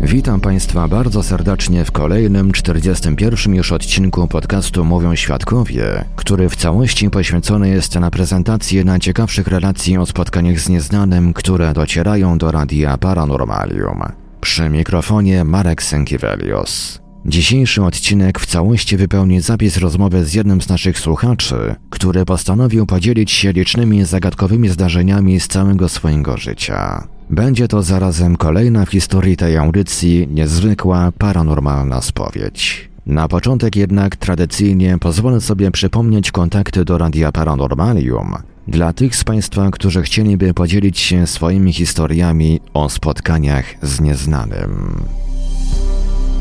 [0.00, 7.10] Witam Państwa bardzo serdecznie w kolejnym 41 już odcinku podcastu Mówią Świadkowie, który w całości
[7.10, 14.02] poświęcony jest na prezentację najciekawszych relacji o spotkaniach z nieznanym, które docierają do Radia Paranormalium.
[14.40, 17.00] Przy mikrofonie Marek Sękiewelios.
[17.28, 23.30] Dzisiejszy odcinek w całości wypełni zapis rozmowy z jednym z naszych słuchaczy, który postanowił podzielić
[23.30, 27.08] się licznymi zagadkowymi zdarzeniami z całego swojego życia.
[27.30, 32.88] Będzie to zarazem kolejna w historii tej audycji niezwykła paranormalna spowiedź.
[33.06, 38.34] Na początek jednak tradycyjnie pozwolę sobie przypomnieć kontakty do Radia Paranormalium
[38.68, 44.96] dla tych z Państwa, którzy chcieliby podzielić się swoimi historiami o spotkaniach z nieznanym.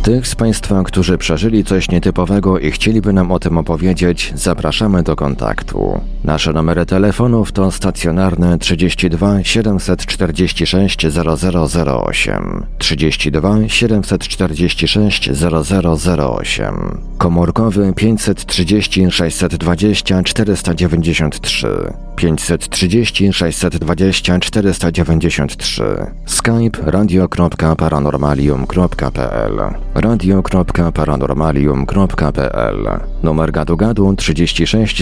[0.08, 5.16] Tych z Państwa, którzy przeżyli coś nietypowego i chcieliby nam o tym opowiedzieć, zapraszamy do
[5.16, 6.02] kontaktu.
[6.28, 21.67] Nasze numery telefonów to stacjonarne 32 746 0008, 32 746 0008, komórkowy 530 620 493,
[22.16, 25.83] 530 620 493,
[26.26, 29.61] skype radio.paranormalium.pl
[29.95, 32.89] radio.paranormalium.pl
[33.23, 35.02] Numer gadu gadu 36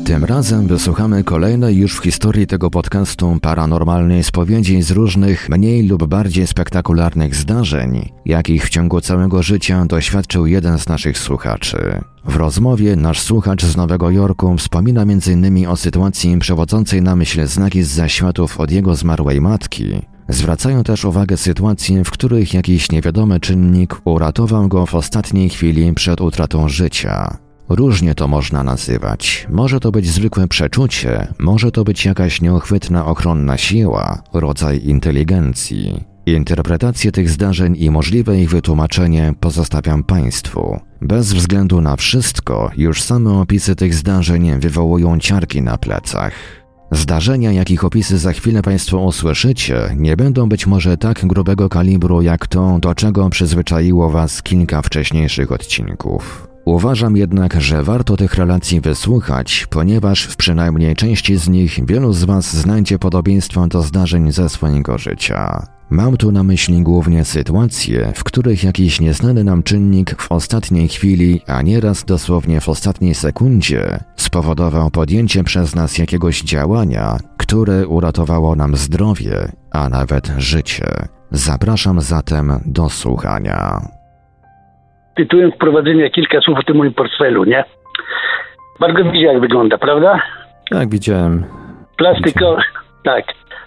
[0.06, 6.06] Tym razem wysłuchamy kolejnej już w historii tego podcastu paranormalnej spowiedzi z różnych mniej lub
[6.06, 12.02] bardziej spektakularnych zdarzeń, jakich w ciągu całego życia doświadczył jeden z naszych słuchaczy.
[12.26, 15.68] W rozmowie nasz słuchacz z Nowego Jorku wspomina m.in.
[15.68, 20.02] o sytuacji przewodzącej na myśl znaki z zaświatów od jego zmarłej matki.
[20.30, 26.22] Zwracają też uwagę sytuacje, w których jakiś niewiadomy czynnik uratował go w ostatniej chwili przed
[26.22, 27.38] utratą życia.
[27.70, 29.48] Różnie to można nazywać.
[29.50, 36.04] Może to być zwykłe przeczucie, może to być jakaś nieuchwytna ochronna siła, rodzaj inteligencji.
[36.26, 40.80] Interpretację tych zdarzeń i możliwe ich wytłumaczenie pozostawiam Państwu.
[41.02, 46.34] Bez względu na wszystko, już same opisy tych zdarzeń wywołują ciarki na plecach.
[46.92, 52.48] Zdarzenia, jakich opisy za chwilę Państwo usłyszycie, nie będą być może tak grubego kalibru jak
[52.48, 56.53] to, do czego przyzwyczaiło Was kilka wcześniejszych odcinków.
[56.66, 62.24] Uważam jednak, że warto tych relacji wysłuchać, ponieważ w przynajmniej części z nich wielu z
[62.24, 65.68] Was znajdzie podobieństwo do zdarzeń ze swojego życia.
[65.90, 71.42] Mam tu na myśli głównie sytuacje, w których jakiś nieznany nam czynnik w ostatniej chwili,
[71.48, 78.76] a nieraz dosłownie w ostatniej sekundzie, spowodował podjęcie przez nas jakiegoś działania, które uratowało nam
[78.76, 81.08] zdrowie, a nawet życie.
[81.32, 83.88] Zapraszam zatem do słuchania.
[85.16, 87.64] Tytułem wprowadzenia kilka słów o tym moim portfelu, nie?
[88.80, 90.22] Bardzo widział, jak wygląda, prawda?
[90.70, 91.46] Tak, widziałem.
[91.98, 92.58] Plastiko,
[93.04, 93.26] tak,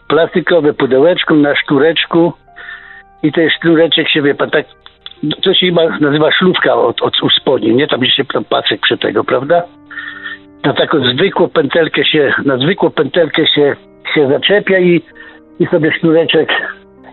[0.09, 2.33] plastikowe pudełeczko na sztureczku
[3.23, 4.67] i ten sznureczek się, wie pan, tak,
[5.43, 7.87] to się chyba nazywa szlówka od, od u spodni, nie?
[7.87, 9.63] Tam się tam pasek przy tego, prawda?
[10.65, 13.77] Na taką zwykłą pętelkę się, na zwykłą pętelkę się,
[14.15, 15.03] się zaczepia i,
[15.61, 16.49] i sobie sznureczek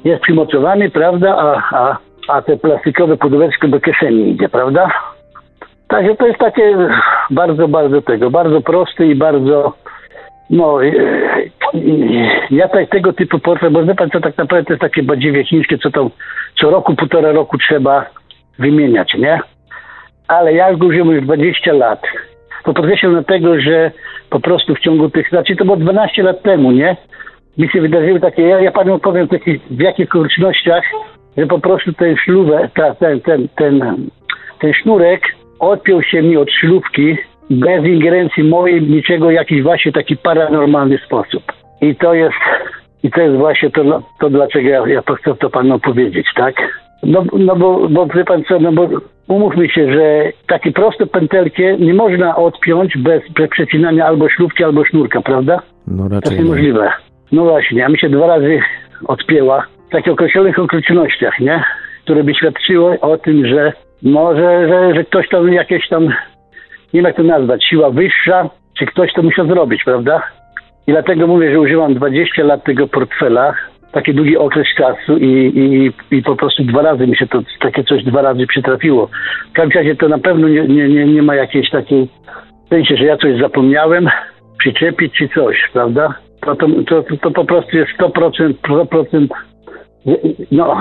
[0.04, 1.36] jest przymocowany, prawda?
[1.38, 1.98] A, a,
[2.28, 4.92] a te plastikowe pudełeczko do kieszeni idzie, prawda?
[5.88, 6.78] Także to jest takie
[7.30, 9.74] bardzo, bardzo tego, bardzo prosty i bardzo,
[10.50, 10.92] no, e,
[12.52, 15.44] ja tak tego typu portfel, bo wie pan co, tak naprawdę to jest takie badziewie
[15.44, 16.10] chińskie, co tam
[16.60, 18.06] co roku, półtora roku trzeba
[18.60, 19.40] wymieniać, nie?
[20.28, 22.02] Ale ja go użyłem już 20 lat.
[22.64, 23.92] To podkreślam dlatego, że
[24.30, 26.98] po prostu w ciągu tych, znaczy to było 12 lat temu, nie?
[27.58, 30.84] Mi się wydarzyły takie, ja, ja panu powiem taki, w jakich okolicznościach,
[31.38, 33.98] że po prostu ten ślubę, ta, ten, ten, ten,
[34.62, 35.22] ten sznurek
[35.60, 37.18] odpiął się mi od ślubki
[37.50, 41.44] bez ingerencji mojej, niczego, jakiś właśnie taki paranormalny sposób.
[41.82, 42.36] I to jest,
[43.04, 46.56] i to jest właśnie to, to dlaczego ja, ja chcę to panu powiedzieć, tak?
[47.04, 48.88] No, no bo, bo wie pan co, no bo
[49.28, 54.86] umówmy się, że takie proste pętelkie nie można odpiąć bez, bez przecinania albo ślubki, albo
[54.86, 55.62] sznurka, prawda?
[55.88, 56.44] No To raczej jest nie.
[56.44, 56.92] niemożliwe.
[57.32, 58.60] No właśnie, a mi się dwa razy
[59.08, 61.64] odpięła takich określonych okolicznościach, nie?
[62.04, 66.14] Które by świadczyły o tym, że może, że, że ktoś tam jakieś tam, nie
[66.94, 70.24] wiem jak to nazwać, siła wyższa, czy ktoś to musiał zrobić, prawda?
[70.88, 73.54] I dlatego mówię, że używam 20 lat tego portfela,
[73.92, 77.84] taki długi okres czasu i, i, i po prostu dwa razy mi się to, takie
[77.84, 79.10] coś dwa razy przytrafiło.
[79.50, 82.08] W każdym razie to na pewno nie, nie, nie, nie ma jakiejś takiej,
[82.66, 84.10] w sensie, że ja coś zapomniałem,
[84.60, 86.14] przyczepić czy coś, prawda?
[86.42, 89.28] To, to, to, to po prostu jest 100%, 100%
[90.52, 90.78] no,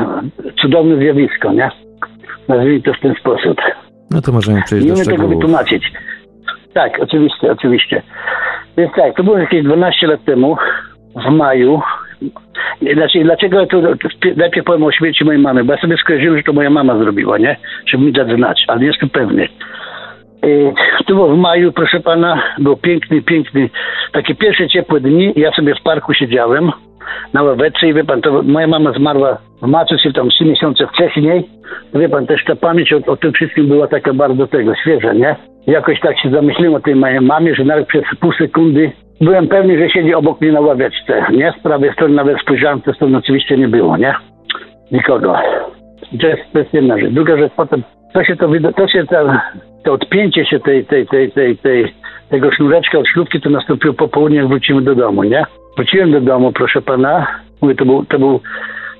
[0.62, 1.70] cudowne zjawisko, nie?
[2.48, 3.60] Nazwijmy to w ten sposób.
[4.10, 5.34] No to możemy przejść Nie do umiem tego szczegółów.
[5.42, 5.92] wytłumaczyć.
[6.74, 8.02] Tak, oczywiście, oczywiście.
[8.76, 10.56] Więc tak, to było jakieś 12 lat temu,
[11.26, 11.80] w maju.
[12.94, 16.36] Znaczy, dlaczego ja to, to najpierw powiem o śmierci mojej mamy, bo ja sobie skojarzyłem,
[16.36, 17.56] że to moja mama zrobiła, nie?
[17.86, 19.48] Żeby mi dać znać, ale nie jestem pewny.
[20.42, 20.72] Yy,
[21.06, 23.70] To było w maju, proszę pana, był piękny, piękny,
[24.12, 25.32] takie pierwsze ciepłe dni.
[25.36, 26.72] Ja sobie w parku siedziałem
[27.32, 31.44] na ławeczce i wie pan, to moja mama zmarła w marcu, tam trzy miesiące wcześniej.
[31.94, 35.36] Wie pan, też ta pamięć o, o tym wszystkim była taka bardzo tego, świeża, nie?
[35.66, 39.78] Jakoś tak się zamyśliłem o tej mojej mamie, że nawet przez pół sekundy byłem pewny,
[39.78, 41.52] że siedzi obok mnie na ławeczce, nie?
[41.58, 44.14] Z prawej strony nawet spojrzałem, to strony oczywiście nie było, nie?
[44.92, 45.36] Nikogo.
[46.20, 47.10] To jest, to jest jedna rzecz.
[47.10, 47.82] Druga rzecz, potem
[48.14, 49.42] to się to, to się ta,
[49.84, 51.94] to odpięcie się tej, tej, tej, tej, tej,
[52.30, 55.44] tego sznureczka od ślubki to nastąpiło po południu, jak wrócimy do domu, nie?
[55.76, 57.26] Wróciłem do domu, proszę pana.
[57.62, 58.40] Mówię, to był, to był,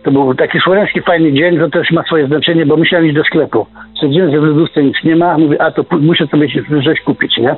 [0.03, 3.25] to był taki słowiański fajny dzień, to też ma swoje znaczenie, bo musiałem iść do
[3.25, 3.67] sklepu.
[3.95, 5.39] Stwierdziłem, że w lodówce nic nie ma.
[5.39, 6.49] Mówię, a to muszę sobie
[6.85, 7.57] coś kupić, nie?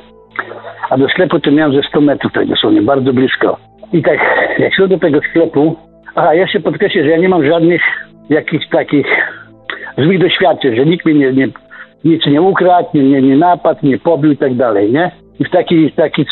[0.89, 3.57] A do sklepu to miałem ze 100 metrów tak dosłownie, bardzo blisko.
[3.93, 4.19] I tak,
[4.59, 5.75] jak szedłem do tego sklepu,
[6.15, 7.81] a ja się podkreślę, że ja nie mam żadnych
[8.29, 9.07] jakichś takich
[9.97, 11.47] złych doświadczeń, że nikt mnie nie, nie,
[12.03, 15.11] nic nie ukradł, nie, nie, nie napadł, nie pobił i tak dalej, nie?
[15.39, 16.25] I w taki, taki,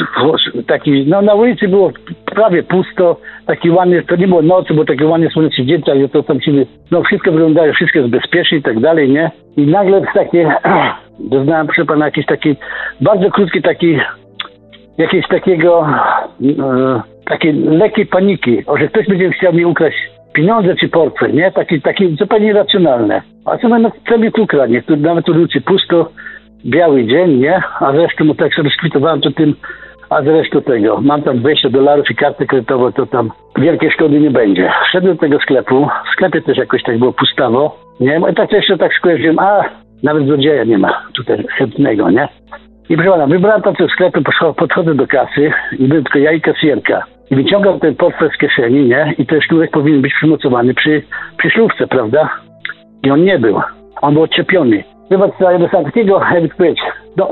[0.67, 1.91] taki, no na ulicy było
[2.33, 5.81] prawie pusto, taki ładny, to nie było nocy, bo taki ładny słoneczny dzień,
[6.11, 6.51] to tam się,
[6.91, 9.31] no wszystko wyglądało, wszystko jest bezpieczne i tak dalej, nie?
[9.57, 10.55] I nagle takie,
[11.31, 12.55] doznałem, proszę pana, jakiś taki,
[13.01, 13.97] bardzo krótki taki,
[14.97, 15.87] jakiegoś takiego,
[16.41, 19.97] e, takiej lekkiej paniki, o, że ktoś będzie chciał mi ukraść
[20.33, 21.51] pieniądze czy portfel, nie?
[21.51, 23.21] Taki, taki zupełnie irracjonalne.
[23.45, 24.81] A co no, co mnie tu ukradnie?
[24.81, 26.09] Tu, nawet tu ulicy pusto,
[26.65, 27.61] biały dzień, nie?
[27.79, 29.55] A zresztą, tak sobie skwitowałem to tym,
[30.15, 34.31] a zresztą tego, mam tam 20 dolarów i kartę kredytową, to tam wielkiej szkody nie
[34.31, 34.71] będzie.
[34.87, 38.21] Wszedłem do tego sklepu, w sklepie też jakoś tak było pustawo, nie?
[38.31, 39.63] I tak jeszcze tak skojarzyłem, a
[40.03, 42.27] nawet złodzieja nie ma tutaj chętnego, nie?
[42.89, 44.21] I proszę pana, wybrałem tam w sklepie,
[44.57, 47.03] podchodzę do kasy i byłem tylko ja i kasjerka.
[47.31, 49.13] I wyciągam ten portfel z kieszeni, nie?
[49.17, 51.01] I ten sznurek powinien być przymocowany przy,
[51.37, 52.29] przy ślubce, prawda?
[53.03, 53.61] I on nie był.
[54.01, 54.83] On był odczepiony.
[55.09, 56.79] Chyba co, ja dostałem takiego, jakby powiedzieć,
[57.17, 57.29] no,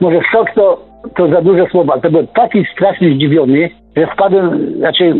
[0.00, 5.14] może szok to, to za duże słowa, to byłem taki strasznie zdziwiony, że wpadłem, znaczy,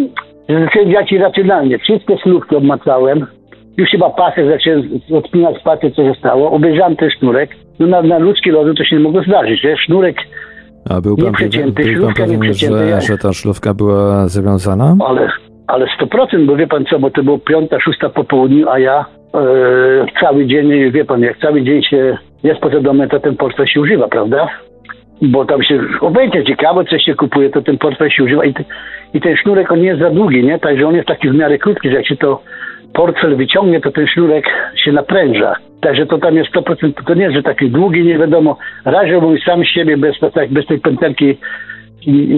[0.49, 1.79] że zacząłem działać irracjonalnie.
[1.79, 3.27] Wszystkie ślubki obmacałem,
[3.77, 4.83] już chyba pasek zacząłem
[5.15, 6.51] odpinać pasek, co się stało.
[6.51, 7.51] Obejrzałem ten sznurek.
[7.79, 10.17] No na, na ludzki rozum to się nie mogło zdarzyć, że sznurek,
[10.91, 14.97] A był pan, Nieprzecięty, był pan pewien, że, że ta szlówka była zawiązana?
[15.09, 15.29] ale,
[15.67, 19.05] ale 100%, bo wie pan co, bo to było piąta, szósta po południu, a ja
[19.35, 19.41] e,
[20.21, 23.81] cały dzień, wie pan, jak cały dzień się jest poza domem, to ten portfel się
[23.81, 24.49] używa, prawda?
[25.23, 28.65] Bo tam się obejdzie ciekawe, coś się kupuje, to ten portfel się używa i, te,
[29.15, 30.59] i ten sznurek on nie jest za długi, nie?
[30.59, 32.43] Także on jest taki w miarę krótki, że jak się to
[32.95, 34.45] portfel wyciągnie, to ten sznurek
[34.77, 35.57] się napręża.
[35.81, 38.57] Także to tam jest 100%, to nie jest, że taki długi, nie wiadomo.
[38.85, 41.37] Raziłbym sam siebie bez, tak, bez tej pętelki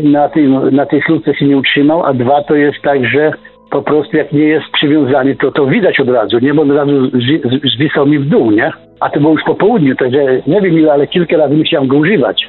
[0.02, 3.32] na tej, na tej ślubce się nie utrzymał, a dwa to jest tak, że
[3.70, 6.54] po prostu jak nie jest przywiązany, to to widać od razu, nie?
[6.54, 8.72] Bo od razu zwi- zwisał mi w dół, nie?
[9.00, 11.96] A to było już po południu, także nie wiem ile, ale kilka razy musiałem go
[11.96, 12.48] używać.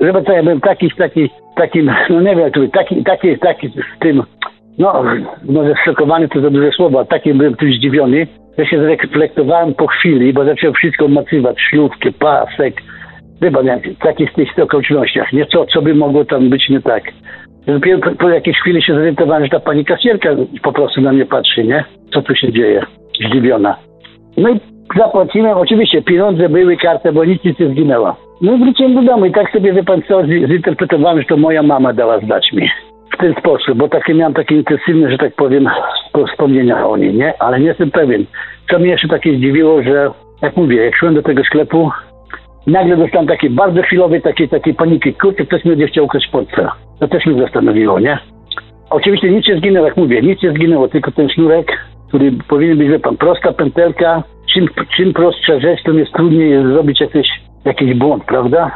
[0.00, 3.98] Żeby to ja byłem taki, taki, takim, no nie wiem, powiedzieć, taki, taki, taki z
[4.00, 4.22] tym,
[4.78, 5.04] no,
[5.44, 8.26] może zszokowany to za duże słowo, a taki byłem tym zdziwiony,
[8.58, 12.74] że się zreflektowałem po chwili, bo zacząłem wszystko obmacywać, ślubkę, pasek,
[13.40, 17.02] chyba nie, takich tych okolicznościach, nie co, co by mogło tam być nie tak.
[17.66, 20.30] Dopiero po, po jakiejś chwili się zorientowałem, że ta pani kasjerka
[20.62, 21.84] po prostu na mnie patrzy, nie?
[22.12, 22.82] Co tu się dzieje?
[23.26, 23.76] Zdziwiona.
[24.36, 24.60] No i
[24.98, 28.16] zapłaciłem, oczywiście pieniądze były, karta, bo nic nic nie zginęła.
[28.40, 31.92] No wróciłem do domu i tak sobie, wie pan co, zinterpretowałem, że to moja mama
[31.92, 32.68] dała zdać mi.
[33.12, 35.68] W ten sposób, bo takie miałem takie intensywne, że tak powiem,
[36.08, 37.34] spo- wspomnienia o niej, nie?
[37.38, 38.24] Ale nie jestem pewien.
[38.70, 40.10] Co mnie jeszcze takie zdziwiło, że
[40.42, 41.90] jak mówię, jak szłem do tego sklepu,
[42.66, 45.14] nagle dostałem takie bardzo chwilowej takiej, takiej paniki.
[45.14, 46.68] Kurczę, ktoś mi będzie chciał ukraść portfel.
[47.00, 48.18] To też mnie zastanowiło, nie?
[48.90, 51.66] Oczywiście nic nie zginęło, jak mówię, nic nie zginęło, tylko ten sznurek,
[52.08, 54.22] który powinien być, wie pan, prosta pętelka.
[54.54, 57.28] Czym, czym prostsza rzecz, tym jest trudniej zrobić jakiś,
[57.64, 58.70] jakiś błąd, prawda?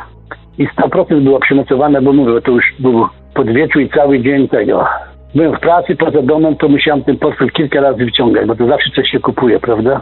[0.59, 4.87] I 100% była przymocowana, bo mówię, to już był podwieczór i cały dzień tego.
[5.35, 8.91] Byłem w pracy poza domem, to musiałem ten portfel kilka razy wyciągać, bo to zawsze
[8.91, 10.01] coś się kupuje, prawda?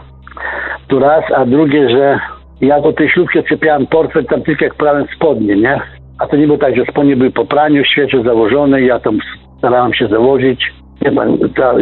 [0.88, 2.18] To raz, a drugie, że
[2.60, 5.80] ja po tej ślubce czepiałem portfel tam tylko jak prałem spodnie, nie?
[6.18, 9.18] A to nie było tak, że spodnie były po praniu, świeże założone i ja tam
[9.58, 10.72] starałem się założyć.
[11.02, 11.12] Nie
[11.56, 11.74] ta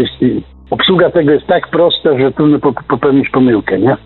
[0.71, 3.97] obsługa tego jest tak prosta, że trudno po- popełnić pomyłkę, nie?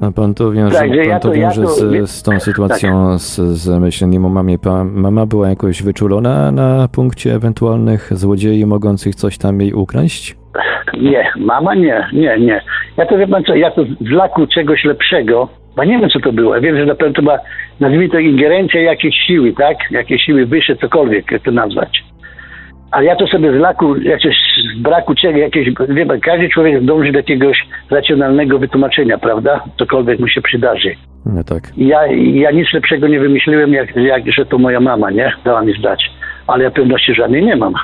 [0.00, 2.40] A pan to wiąże, Także pan ja to to- ja wiąże to- z, z tą
[2.40, 4.56] sytuacją, z, z myśleniem o mamie.
[4.84, 10.36] Mama była jakoś wyczulona na punkcie ewentualnych złodziei mogących coś tam jej ukraść?
[11.00, 12.60] Nie, mama nie, nie, nie.
[12.96, 16.20] Ja to wie pan co, ja to z laku czegoś lepszego, bo nie wiem co
[16.20, 16.54] to było.
[16.54, 17.38] Ja wiem, że na pewno to była,
[17.80, 19.76] nazwijmy to ingerencja jakiejś siły, tak?
[19.90, 22.04] Jakieś siły wyższe, cokolwiek, jak to nazwać.
[22.90, 24.36] Ale ja to sobie z laku, jakiegoś
[24.74, 29.64] z braku czegoś, jakieś, wie pan, każdy człowiek dąży do jakiegoś racjonalnego wytłumaczenia, prawda?
[29.78, 30.94] Cokolwiek mu się przydarzy.
[31.26, 31.62] No tak.
[31.76, 35.32] Ja, ja nic lepszego nie wymyśliłem, jak, jak że to moja mama, nie?
[35.44, 36.10] Dała mi zdać.
[36.46, 37.74] Ale ja pewności żadnej nie mam.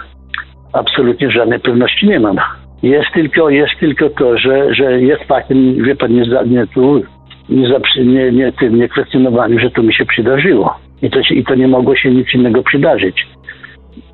[0.73, 2.37] Absolutnie żadnej pewności nie mam.
[2.83, 7.03] Jest tylko, jest tylko to, że, że jest faktem, wie pan, nie, nie tu,
[7.49, 7.69] nie,
[8.05, 10.79] nie, nie, tym, nie kwestionowaniu, że to mi się przydarzyło.
[11.03, 13.27] I to, się, I to nie mogło się nic innego przydarzyć.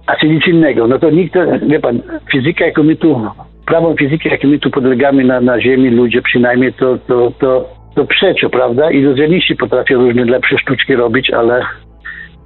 [0.08, 3.20] A czy nic innego, no to nikt, wie pan, fizyka, jaką my tu,
[3.66, 8.04] prawą fizyki, jakie my tu podlegamy na, na Ziemi, ludzie przynajmniej, to, to, to, to
[8.04, 8.90] przeczą, prawda?
[8.90, 11.62] Iluzjoniści potrafią różne lepsze sztuczki robić, ale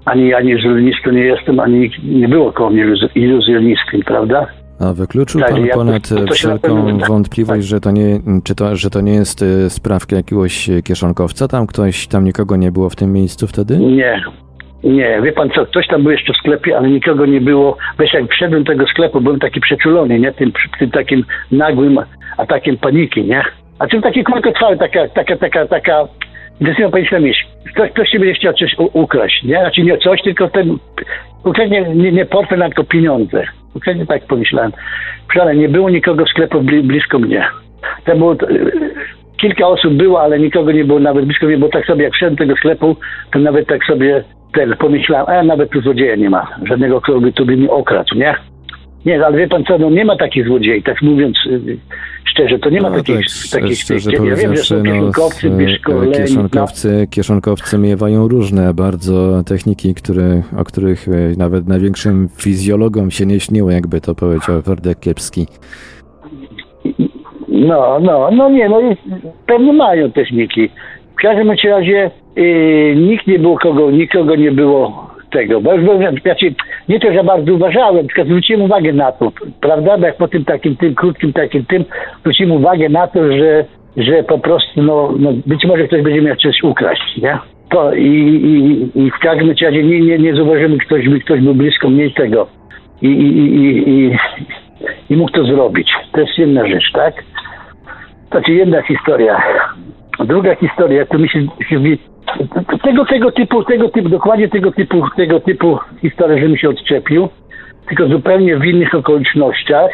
[0.04, 4.46] ani ja nie iluzjonistą nie jestem, ani nie było koło mnie iluzjonistą, prawda?
[4.80, 8.76] A wykluczył Tak, pan ja ponad to wszelką tak, wątpliwość, że to nie, czy to,
[8.76, 11.48] że to nie jest y, sprawka jakiegoś kieszonkowca?
[11.48, 13.78] Tam ktoś, tam nikogo nie było w tym miejscu wtedy?
[13.78, 14.22] Nie,
[14.84, 17.76] nie, wie pan co, ktoś tam był jeszcze w sklepie, ale nikogo nie było.
[17.98, 20.32] Wiesz, jak wszedłem do tego sklepu, byłem taki przeczulony, nie?
[20.32, 21.98] Tym, tym takim nagłym
[22.36, 23.42] atakiem paniki, nie?
[23.78, 26.08] A czym taki krótkotrwały, taka, taka, taka, taka,
[26.60, 27.44] intensywna panika myśl.
[27.74, 29.58] Ktoś, ktoś się będzie chciał coś ukraść, nie?
[29.58, 30.78] Znaczy nie coś, tylko ten,
[31.42, 33.44] konkretnie nie, nie portfel, tylko pieniądze.
[33.72, 34.72] Konkretnie tak pomyślałem.
[35.40, 37.46] Ale nie było nikogo w sklepu bli, blisko mnie.
[38.04, 38.46] To było, to,
[39.40, 42.36] kilka osób było, ale nikogo nie było nawet blisko mnie, bo tak sobie jak wszedłem
[42.36, 42.96] do tego sklepu,
[43.32, 44.24] to nawet tak sobie
[44.54, 48.14] ten, pomyślałem, a nawet tu złodzieja nie ma, żadnego, kto by tu by mnie okradł,
[48.14, 48.34] nie?
[49.06, 51.78] Nie, ale wie pan co, no nie ma takich złodziei, tak mówiąc y,
[52.24, 53.16] szczerze, to nie ma No takich,
[53.52, 58.28] tak, takich szczerze ja wiem, że są no, kieszonkowcy, s- wyszkoleni, no, kieszonkowcy, kieszonkowcy miewają
[58.28, 64.14] różne bardzo techniki, które, o których e, nawet największym fizjologom się nie śniło, jakby to
[64.14, 65.46] powiedział Werdek Kiepski.
[67.48, 69.00] No, no, no nie, no jest,
[69.46, 70.70] pewnie mają techniki.
[71.22, 76.16] W każdym razie yy, nikt nie było kogo, nikogo nie było tego, bo już byłem,
[76.18, 76.54] znaczy,
[76.88, 80.44] nie to, że bardzo uważałem, tylko zwróciłem uwagę na to, prawda, bo jak po tym
[80.44, 81.84] takim, tym krótkim takim tym,
[82.20, 83.64] zwróciłem uwagę na to, że,
[83.96, 87.38] że po prostu, no, no być może ktoś będzie miał coś ukraść, nie?
[87.70, 91.54] To i, i, i w każdym razie nie, nie, nie zauważymy, ktoś, by ktoś był
[91.54, 92.46] blisko mnie tego.
[93.02, 94.16] I, i, i, i,
[95.10, 95.92] i mógł to zrobić.
[96.12, 97.14] To jest jedna rzecz, tak?
[98.30, 99.42] Znaczy jedna historia.
[100.18, 101.80] Druga historia, to mi się, się
[102.82, 107.28] tego, tego typu, tego typu, dokładnie tego typu, tego typu historia, że mi się odczepił,
[107.88, 109.90] tylko zupełnie w innych okolicznościach,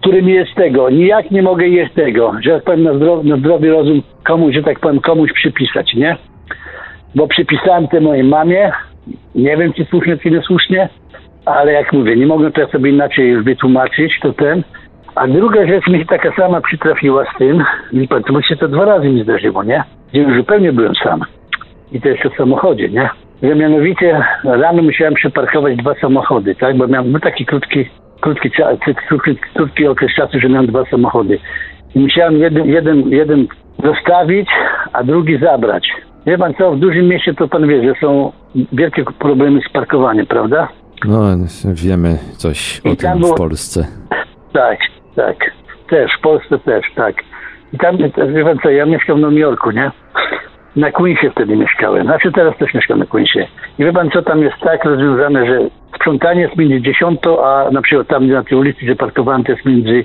[0.00, 3.70] którym jest tego, nijak nie mogę jest tego, że tak powiem na, zdrow, na zdrowy
[3.70, 6.16] rozum komuś, że tak powiem komuś przypisać, nie?
[7.14, 8.72] Bo przypisałem to mojej mamie,
[9.34, 10.88] nie wiem czy słusznie, czy niesłusznie,
[11.44, 14.62] ale jak mówię, nie mogę teraz sobie inaczej wytłumaczyć, to ten.
[15.16, 18.56] A druga rzecz mi się taka sama przytrafiła z tym, i pan, to mi się
[18.56, 19.84] to dwa razy mi zdarzyło, nie?
[20.10, 21.20] Gdzie już zupełnie byłem sam.
[21.92, 23.08] I to jeszcze w samochodzie, nie?
[23.42, 26.76] Że mianowicie rano musiałem przeparkować dwa samochody, tak?
[26.76, 27.88] Bo miałem był taki krótki,
[28.20, 28.50] krótki,
[29.08, 31.38] krótki, krótki okres czasu, że miałem dwa samochody.
[31.94, 33.46] I musiałem jeden, jeden, jeden
[33.84, 34.48] zostawić,
[34.92, 35.88] a drugi zabrać.
[36.26, 38.32] Wie pan co, w dużym mieście to pan wie, że są
[38.72, 40.68] wielkie problemy z parkowaniem, prawda?
[41.04, 41.22] No,
[41.74, 43.86] wiemy coś o tym w Polsce.
[44.52, 44.78] Tak,
[45.16, 45.36] tak.
[45.88, 47.14] Też, w Polsce też, tak.
[47.72, 47.96] I tam,
[48.34, 49.90] wie pan co, ja mieszkam w Nowym Jorku, nie?
[50.76, 52.06] Na Queensie wtedy mieszkałem.
[52.06, 53.46] Znaczy teraz też mieszkam na Queensie.
[53.78, 55.58] I wie pan co, tam jest tak rozwiązane, że
[55.96, 59.64] sprzątanie jest między 10, a na przykład tam na tej ulicy, gdzie parkowałem, to jest
[59.64, 60.04] między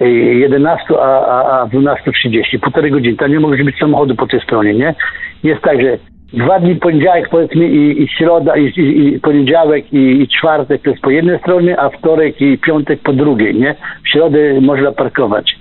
[0.00, 3.16] 11 a, a, a 12.30, półtorej godziny.
[3.16, 4.94] Tam nie może być samochodu po tej stronie, nie?
[5.42, 5.98] Jest tak, że
[6.32, 10.90] dwa dni poniedziałek powiedzmy i, i środa, i, i, i poniedziałek i, i, czwartek to
[10.90, 13.74] jest po jednej stronie, a wtorek i piątek po drugiej, nie?
[14.04, 15.56] W środę można parkować.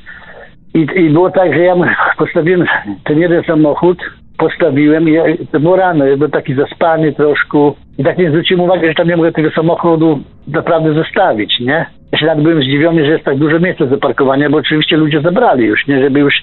[0.73, 1.75] I, i było tak, że ja
[2.17, 2.65] postawiłem
[3.03, 3.97] ten jeden samochód,
[4.39, 5.17] postawiłem i
[5.51, 9.07] to było rano, ja byłem taki zaspany troszkę i tak nie zwróciłem uwagi, że tam
[9.07, 11.85] nie mogę tego samochodu naprawdę zostawić, nie?
[12.11, 15.21] Ja się nawet byłem zdziwiony, że jest tak dużo miejsca do parkowania, bo oczywiście ludzie
[15.21, 16.01] zabrali już, nie?
[16.01, 16.33] Żeby już,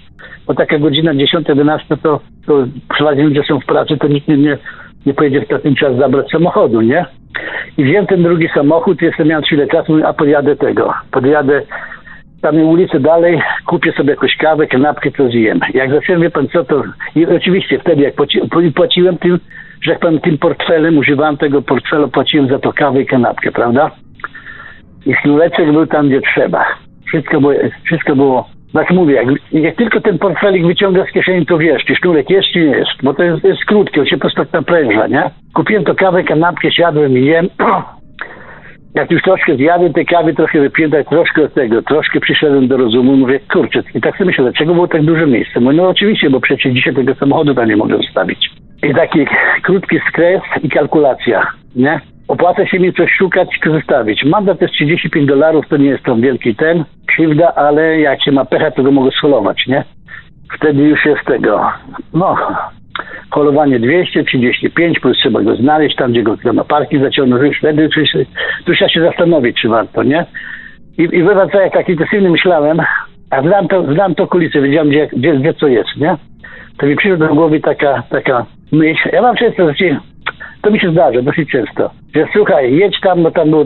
[0.46, 4.58] bo taka godzina 10-11 to, to przeważnie ludzie są w pracy, to nikt nie, nie,
[5.06, 7.06] nie pojedzie w ten czas zabrać samochodu, nie?
[7.78, 11.62] I wziąłem ten drugi samochód, jestem miałem chwilę czasu, a podjadę tego, podjadę
[12.46, 15.60] tam ulicę dalej, kupię sobie jakąś kawę, kanapkę, co zjem.
[15.74, 16.82] Jak zacząłem, wie pan co, to
[17.14, 18.40] i oczywiście wtedy jak płaci,
[18.74, 19.38] płaciłem tym,
[19.82, 23.90] że jak pan tym portfelem, używałem tego portfela, płaciłem za to kawę i kanapkę, prawda?
[25.06, 26.64] I sznureczek był tam, gdzie trzeba.
[27.06, 27.52] Wszystko było,
[27.84, 31.96] wszystko było tak mówię, jak, jak, tylko ten portfelik wyciąga z kieszeni, to wiesz, czy
[31.96, 32.90] sznurek jest, czy nie jest.
[33.02, 35.30] Bo to jest, jest krótkie, on się po prostu tak napręża, nie?
[35.54, 37.48] Kupiłem to kawę, kanapkę, siadłem i jem.
[38.96, 43.16] jak już troszkę zjadłem tej kawy, trochę wypiłem, troszkę od tego, troszkę przyszedłem do rozumu,
[43.16, 45.60] mówię, kurczę, i tak sobie myślę, dlaczego było tak duże miejsce?
[45.60, 48.50] Mówię, no oczywiście, bo przecież dzisiaj tego samochodu tam nie mogę zostawić.
[48.82, 49.26] I taki
[49.62, 52.00] krótki skres i kalkulacja, nie?
[52.28, 54.24] Opłaca się mi coś szukać zostawić.
[54.24, 58.44] Mandat jest 35 dolarów, to nie jest tam wielki ten, krzywda, ale jak się ma
[58.44, 59.84] pecha, to go mogę scholować, nie?
[60.56, 61.70] Wtedy już jest tego,
[62.14, 62.36] no,
[63.30, 68.14] holowanie 235, plus trzeba go znaleźć tam, gdzie go na parki zaciągnąć, wtedy już,
[68.66, 70.26] już trzeba się zastanowić, czy warto, nie?
[70.98, 72.80] I, i wywa co, jak tak intensywnie myślałem,
[73.30, 76.16] a znam to, znam to kulisy, wiedziałem, gdzie, gdzie, gdzie co jest, nie?
[76.78, 79.08] To mi przyszła do głowy taka, taka myśl.
[79.12, 80.00] Ja mam często, że
[80.62, 83.64] to mi się zdarza dosyć często, że słuchaj, jedź tam, no tam było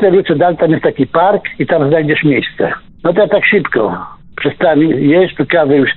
[0.00, 2.72] 3-4 ulice dalej, tam jest taki park i tam znajdziesz miejsce.
[3.04, 5.90] No to ja tak szybko przestałem jeść, tu kawę już.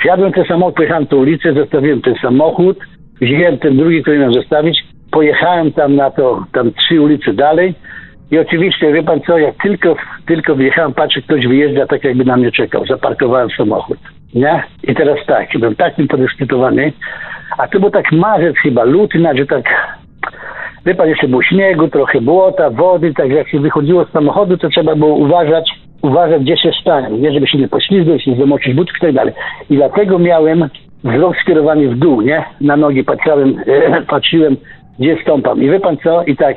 [0.00, 2.78] Wsiadłem ten samochód, pojechałem tę ulicę, zostawiłem ten samochód,
[3.20, 7.74] wziąłem ten drugi, który miałem zostawić, pojechałem tam na to, tam trzy ulice dalej
[8.30, 12.36] i oczywiście, wie pan co, jak tylko, tylko wyjechałem, patrzę, ktoś wyjeżdża tak jakby na
[12.36, 13.98] mnie czekał, zaparkowałem samochód,
[14.34, 14.62] nie?
[14.82, 16.92] I teraz tak, byłem takim podekscytowany,
[17.58, 19.64] a to był tak marzec chyba, luty, że tak
[20.86, 24.68] Wie pan, jeszcze było śniegu, trochę błota, wody, tak jak się wychodziło z samochodu, to
[24.68, 25.70] trzeba było uważać,
[26.04, 29.34] uważać, gdzie się stanie, nie żeby się nie poślizgnąć, nie zamoczyć butów i tak dalej.
[29.70, 30.68] I dlatego miałem
[31.04, 32.44] wzrok skierowany w dół, nie?
[32.60, 34.56] Na nogi patrzyłem, e, patrzyłem,
[34.98, 35.62] gdzie stąpam.
[35.62, 36.24] I wie pan co?
[36.24, 36.56] I tak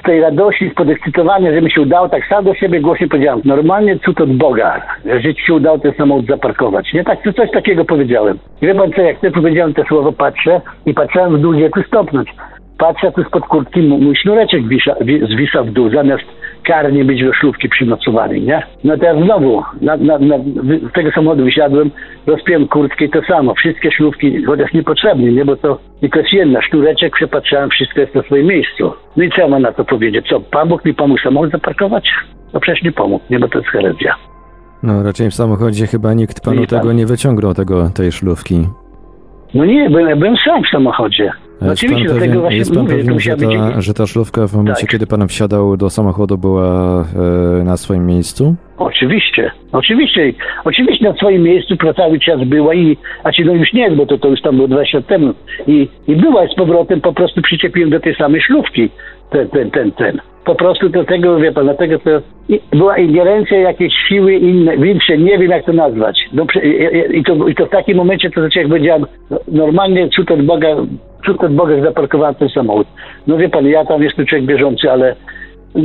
[0.00, 3.40] z tej radości, z podekscytowania, że mi się udało, tak sam do siebie głośno powiedziałem,
[3.44, 6.92] normalnie cud od Boga, że ci się udało ten samochód zaparkować.
[6.92, 8.38] Nie tak, coś takiego powiedziałem.
[8.62, 11.70] I wie pan co, jak ty powiedziałem te słowo, patrzę i patrzyłem w dół, gdzie
[11.70, 12.28] tu stopnąć.
[12.78, 14.96] Patrzę, tu spod kurtki mój sznureczek wisa,
[15.34, 16.24] zwisa w dół, zamiast
[16.68, 18.62] karnie być do szlówki przymocowany, nie?
[18.84, 20.38] No teraz znowu, na, na, na,
[20.90, 21.90] z tego samochodu wysiadłem,
[22.26, 23.54] rozpiąłem kurtkę i to samo.
[23.54, 25.44] Wszystkie szlówki, chociaż niepotrzebne, nie?
[25.44, 26.62] Bo to tylko jest jedna.
[26.62, 28.92] Sznureczek przepatrzałem, wszystko jest na swoim miejscu.
[29.16, 30.26] No i co ja mam na to powiedzieć?
[30.28, 32.10] Co, Pan Bóg mi pomógł samochód zaparkować?
[32.54, 33.38] No przecież nie pomógł, nie?
[33.38, 34.14] Bo to jest herezja.
[34.82, 38.66] No raczej w samochodzie chyba nikt panu tego nie wyciągnął, tego, tej szlówki.
[39.54, 41.32] No nie, byłem, byłem sam w samochodzie.
[41.60, 44.80] No oczywiście, pewien, właśnie jest pan mówię, pewien że, ta, że ta szlówka w momencie,
[44.80, 44.90] tak.
[44.90, 47.04] kiedy pan wsiadał do samochodu była
[47.60, 48.54] e, na swoim miejscu?
[48.78, 50.32] Oczywiście, oczywiście,
[50.64, 54.18] oczywiście na swoim miejscu cały czas była i, a ci no już nie, bo to,
[54.18, 55.34] to już tam było 20 lat temu
[55.66, 58.90] i, i była z powrotem, po prostu przyczepiłem do tej samej szlówki
[59.30, 60.20] ten, ten, ten, ten.
[60.48, 62.10] Po prostu do tego, wie pan, dlatego to
[62.72, 66.18] była ingerencja jakiejś siły inne, większe, nie wiem jak to nazwać.
[66.32, 66.46] No,
[67.14, 69.06] i, to, I to w takim momencie, to znaczy jak powiedziałem,
[69.48, 70.68] normalnie cud od Boga,
[71.26, 72.86] cud od Boga zaparkowałem ten samochód.
[73.26, 75.16] No wie pan, ja tam jestem człowiek bieżący, ale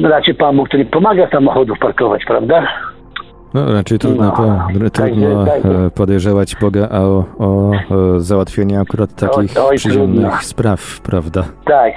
[0.03, 2.67] raczej Pan Bóg, który pomaga samochodów parkować, prawda?
[3.53, 5.93] No raczej trudno, no, po, trudno tak, tak.
[5.95, 11.43] podejrzewać Boga o, o, o załatwienie akurat takich oj, przyziemnych spraw, prawda?
[11.65, 11.93] Tak,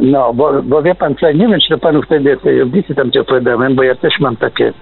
[0.00, 3.10] no, bo, bo wie pan co, nie wiem, czy to panu wtedy tej audycji tam
[3.10, 4.72] ci opowiadałem, bo ja też mam takie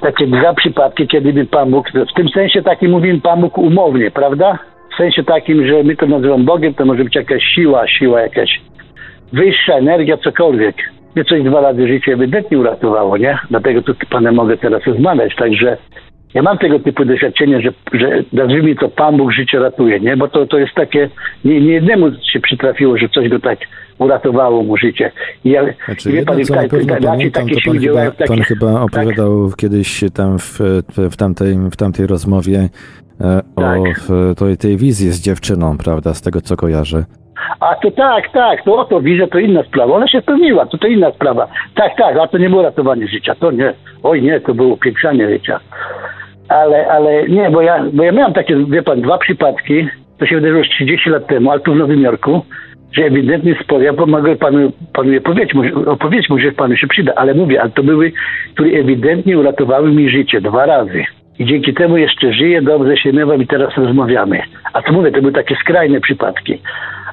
[0.00, 4.10] takie dwa przypadki, kiedy by Pan Bóg, w tym sensie takim mówimy Pan Bóg umownie,
[4.10, 4.58] prawda?
[4.94, 8.60] W sensie takim, że my to nazywamy Bogiem, to może być jakaś siła, siła jakaś
[9.32, 10.76] wyższa, energia, cokolwiek.
[11.14, 13.38] mnie coś dwa razy życie ewidentnie uratowało, nie?
[13.50, 15.76] Dlatego tu panem mogę teraz rozmawiać, także
[16.34, 20.16] ja mam tego typu doświadczenie, że, że nazwijmy to Pan Bóg życie ratuje, nie?
[20.16, 21.08] Bo to, to jest takie,
[21.44, 23.58] nie, nie jednemu się przytrafiło, że coś go tak
[23.98, 25.10] uratowało mu życie.
[25.44, 28.72] I ja, znaczy, wie pan, co na pewno pamiętam, to pan, chyba, takie, pan chyba
[28.72, 28.82] tak.
[28.82, 29.56] opowiadał tak.
[29.56, 30.60] kiedyś tam w,
[31.10, 32.68] w, tamtej, w tamtej rozmowie
[33.20, 33.78] e, tak.
[33.78, 37.04] o tej, tej wizji z dziewczyną, prawda, z tego co kojarzę.
[37.60, 39.94] A to tak, tak, to oto wizja to inna sprawa.
[39.94, 41.48] Ona się spełniła, to to inna sprawa.
[41.74, 43.74] Tak, tak, a to nie było ratowanie życia, to nie.
[44.02, 45.60] Oj nie, to było upiększanie życia.
[46.48, 50.34] Ale, ale nie, bo ja, bo ja miałem takie, wie pan, dwa przypadki, to się
[50.34, 52.42] wydarzyło 30 lat temu, ale tu w Nowym Jorku,
[52.92, 55.52] że ewidentnie sporo, ja pomogę panu, panu opowiedzieć,
[55.86, 58.12] opowiedzieć mu, że panu się przyda, ale mówię, ale to były,
[58.54, 61.04] które ewidentnie uratowały mi życie dwa razy.
[61.38, 64.40] I dzięki temu jeszcze żyję, dobrze się mywam i teraz rozmawiamy.
[64.72, 66.58] A to mówię, to były takie skrajne przypadki.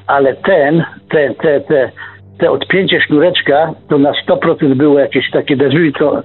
[0.06, 1.90] Ale ten, te, te, te,
[2.38, 5.56] te odpięcie sznureczka, to na 100% było jakieś takie,
[5.98, 6.22] to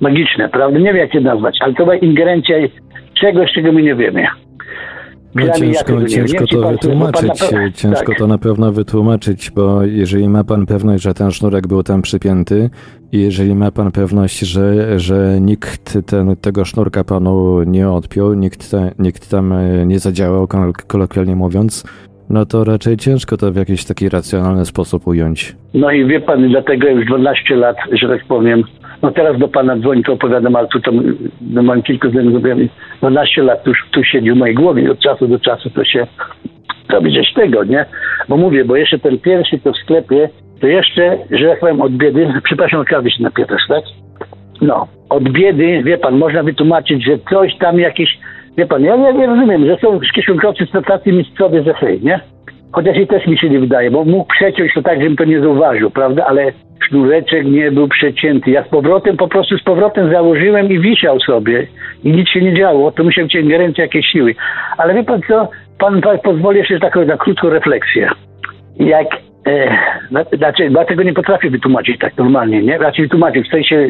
[0.00, 0.78] magiczne, prawda?
[0.78, 2.56] Nie wiem jak je nazwać, ale to była ingerencja
[3.20, 4.26] czegoś, czego my nie wiemy.
[5.34, 8.18] No ciężko, ciężko to wytłumaczyć, ciężko tak.
[8.18, 12.70] to na pewno wytłumaczyć, bo jeżeli ma pan pewność, że ten sznurek był tam przypięty
[13.12, 18.70] i jeżeli ma pan pewność, że, że nikt ten, tego sznurka panu nie odpiął, nikt,
[18.70, 20.48] te, nikt tam e, nie zadziałał,
[20.86, 21.84] kolokwialnie mówiąc,
[22.30, 25.56] no to raczej ciężko to w jakiś taki racjonalny sposób ująć.
[25.74, 28.64] No i wie pan, dlatego już 12 lat, że tak powiem,
[29.02, 31.02] no teraz do pana dzwoni, to opowiadam, ale tu tam
[31.40, 35.38] no, mam kilku znajomych, 12 lat tu, tu siedzi w mojej głowie od czasu do
[35.38, 36.06] czasu to się
[36.88, 37.84] robi coś tego, nie?
[38.28, 40.28] Bo mówię, bo jeszcze ten pierwszy to w sklepie,
[40.60, 43.84] to jeszcze, że jak powiem, od biedy, przepraszam, kawy się napie tak?
[44.60, 48.18] No, od biedy, wie pan, można wytłumaczyć, że coś tam jakieś,
[48.56, 52.20] wie pan, ja nie, rozumiem, że są kieszonkowcy z tacy mistrzowie ze hej, nie?
[52.72, 55.40] Chociaż i też mi się nie wydaje, bo mógł przeciąć to tak, żebym to nie
[55.40, 56.26] zauważył, prawda?
[56.26, 56.52] Ale
[56.88, 58.50] sznureczek nie był przecięty.
[58.50, 61.66] Ja z powrotem, po prostu z powrotem założyłem i wisiał sobie.
[62.04, 62.92] I nic się nie działo.
[62.92, 64.34] To musiał być ingerencja jakiejś siły.
[64.78, 65.48] Ale wie pan co?
[65.78, 68.10] Pan, pan pozwoli jeszcze taką na krótką refleksję.
[68.76, 69.06] Jak
[69.46, 69.76] E,
[70.36, 72.78] znaczy, bo ja tego nie potrafię wytłumaczyć tak normalnie, nie?
[72.78, 73.88] Raczej wytłumaczyć w sensie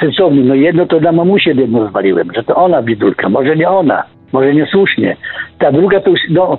[0.00, 0.48] sensownym.
[0.48, 4.54] No jedno to na mamusie jedno zwaliłem, że to ona bidulka, może nie ona, może
[4.54, 5.16] niesłusznie.
[5.58, 6.58] Ta druga to już, no,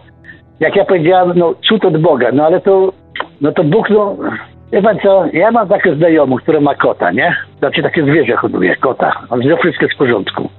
[0.62, 2.93] jak ja powiedziałem, no cud od Boga, no ale to,
[3.41, 4.17] no to Bóg, no,
[4.71, 7.36] wie pan co, ja mam takie znajomych, które ma kota, nie?
[7.60, 10.50] Znaczy takie zwierzę hoduje, kota, on że wszystko w porządku.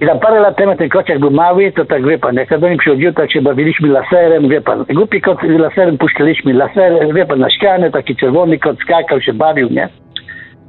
[0.00, 2.58] I tam parę lat temu ten kociak był mały, to tak wie pan, jak ja
[2.58, 7.26] do nim przychodziłem, tak się bawiliśmy laserem, wie pan, głupi kot laserem puszczaliśmy laserem, wie
[7.26, 9.88] pan, na ścianę, taki czerwony kot skakał, się bawił, nie?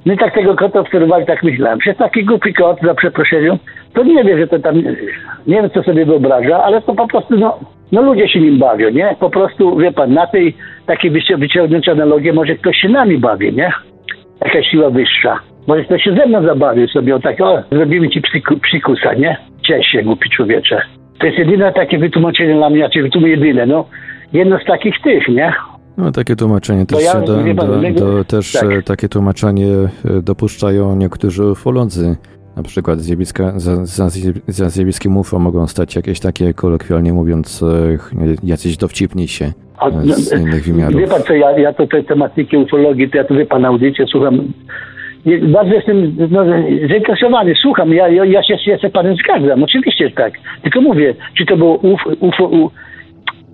[0.05, 1.79] No i tak tego kota obserwowali, tak myślałem.
[1.79, 3.57] Przez taki głupi kot, za przeproszeniem,
[3.93, 4.75] to nie wie, że to tam,
[5.47, 7.59] nie wiem co sobie wyobraża, ale to po prostu, no,
[7.91, 9.15] no ludzie się nim bawią, nie?
[9.19, 13.71] Po prostu, wie pan, na tej takiej wyciągnięcia analogię może ktoś się nami bawi, nie?
[14.45, 15.39] Jakaś siła wyższa.
[15.67, 19.37] Może ktoś się ze mną zabawi sobie, o tak, o, zrobimy ci psiku, psikusa, nie?
[19.67, 20.81] Cześć się, głupi człowiecze.
[21.19, 23.85] To jest jedyne takie wytłumaczenie dla mnie, czy wytłumaczenie jedyne, no.
[24.33, 25.53] Jedno z takich tych, nie?
[25.97, 28.71] No takie tłumaczenie też, ja, do, do, do, też tak.
[28.71, 29.89] E, takie tłumaczenie e,
[30.21, 32.15] dopuszczają niektórzy ufolodzy.
[32.57, 34.09] Na przykład zjawiska, za, za,
[34.47, 37.97] za zjawiskiem UFO mogą stać jakieś takie, kolokwialnie mówiąc, e,
[38.43, 39.43] jacyś dowcipniejsi
[40.03, 41.01] z innych wymiarów.
[41.01, 44.05] Wie pan co, ja, ja to te tematyki ufologii, to ja tu wie pan audycję
[44.07, 44.53] słucham
[45.41, 46.45] bardzo jestem no,
[46.89, 50.33] zainteresowany, słucham, ja, ja, ja, się, ja się panem zgadzam, oczywiście tak.
[50.61, 52.71] Tylko mówię, czy to było uf, UFO, u,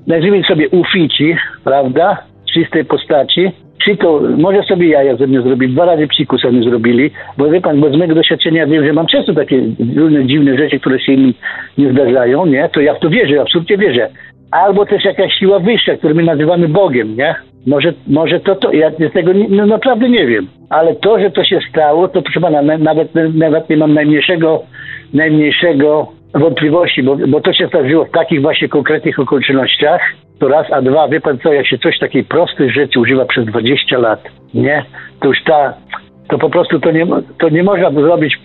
[0.08, 3.52] nazwijmy sobie ufici, prawda, czystej postaci,
[3.98, 7.80] to, może sobie jaja ze mnie zrobili, dwa razy psiku sobie zrobili, bo wie pan,
[7.80, 9.62] bo z mojego doświadczenia wiem, że mam często takie
[9.96, 11.34] różne dziwne rzeczy, które się mi
[11.78, 14.10] nie zdarzają, nie, to ja w to wierzę, absolutnie wierzę.
[14.52, 17.36] Albo też jakaś siła wyższa, którą my nazywamy Bogiem, nie?
[17.68, 20.48] Może, może to, to ja tego nie, no naprawdę nie wiem.
[20.70, 24.64] Ale to, że to się stało, to proszę pana, nawet, nawet nie mam najmniejszego,
[25.14, 30.02] najmniejszego wątpliwości, bo, bo to się zdarzyło w takich właśnie konkretnych okolicznościach,
[30.42, 33.46] to raz, a dwa, wie pan co, jak się coś takiej prostej rzeczy używa przez
[33.46, 34.24] 20 lat,
[34.54, 34.86] nie?
[35.20, 35.74] To już ta,
[36.28, 37.08] to po prostu to nie,
[37.40, 38.40] to nie można zrobić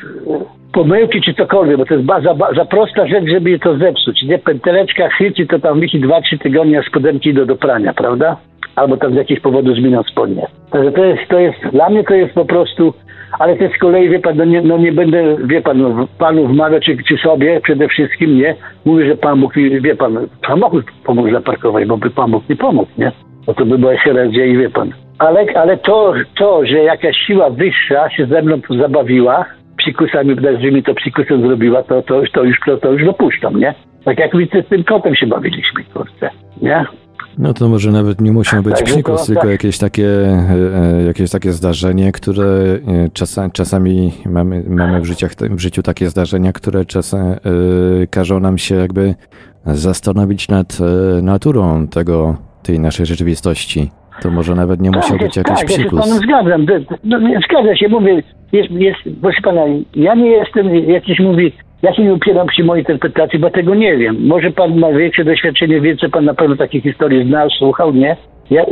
[0.73, 4.23] pomyłki czy cokolwiek, bo to jest za, za prosta rzecz, żeby je to zepsuć.
[4.23, 8.37] Nie, pęteleczka chyci, to tam wisi 2-3 tygodnie, a spodenki do, do prania, prawda?
[8.77, 10.47] Albo tam z jakichś powodów zmienią spodnie.
[10.71, 12.95] Także to jest, to jest, dla mnie to jest po prostu,
[13.39, 16.47] ale też z kolei, wie pan, no nie, no nie będę, wie pan, no, panu
[16.47, 18.55] wmawiać, czy, czy sobie przede wszystkim, nie?
[18.85, 22.91] Mówię, że Pan Bóg, wie pan, samochód pomógł zaparkować, bo by Pan Bóg nie pomógł,
[22.99, 23.13] nie?
[23.47, 24.91] Bo to by była herezja i wie pan.
[25.19, 29.45] Ale, ale to, to, że jakaś siła wyższa się ze mną zabawiła,
[29.77, 30.37] psikusami,
[30.75, 33.75] że to psikusem zrobiła, to, to, to, już, to, to już dopuszczam, nie?
[34.05, 36.31] Tak jak my z tym kotem się bawiliśmy, kurczę,
[36.63, 36.85] nie?
[37.39, 39.51] No to może nawet nie muszą być to psikus, tylko tak.
[39.51, 42.79] jakieś takie, e, jakieś takie zdarzenie, które e,
[43.13, 47.37] czasa, czasami mamy, mamy w, życiach, w życiu takie zdarzenia, które czasem e,
[48.11, 49.15] każą nam się jakby
[49.67, 53.91] zastanowić nad e, naturą tego, tej naszej rzeczywistości.
[54.23, 56.01] To może nawet nie musiał być jakiś tak, ja się z psikus.
[56.01, 56.67] panem zgadzam.
[57.05, 57.19] No,
[57.51, 58.23] zgadza się, mówię,
[58.53, 59.61] jest, jest, proszę pana,
[59.95, 63.97] ja nie jestem jakiś, mówi, ja się nie upieram przy mojej interpretacji, bo tego nie
[63.97, 64.27] wiem.
[64.27, 68.17] Może pan ma większe doświadczenie, więcej pan na pewno takich historii znał, słuchał, nie?
[68.51, 68.65] Ja,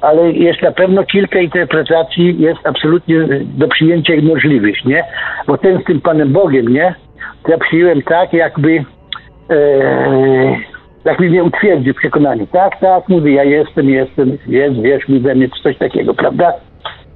[0.00, 5.04] ale jest na pewno kilka interpretacji, jest absolutnie do przyjęcia i możliwych, nie?
[5.46, 6.94] Bo ten z tym Panem Bogiem, nie?
[7.42, 8.84] To ja przyjąłem tak, jakby
[9.50, 10.56] e,
[11.04, 12.46] jakby mnie utwierdził w przekonaniu.
[12.46, 16.52] Tak, tak, mówię, ja jestem, jestem, jest, wiesz mi mnie coś takiego, prawda?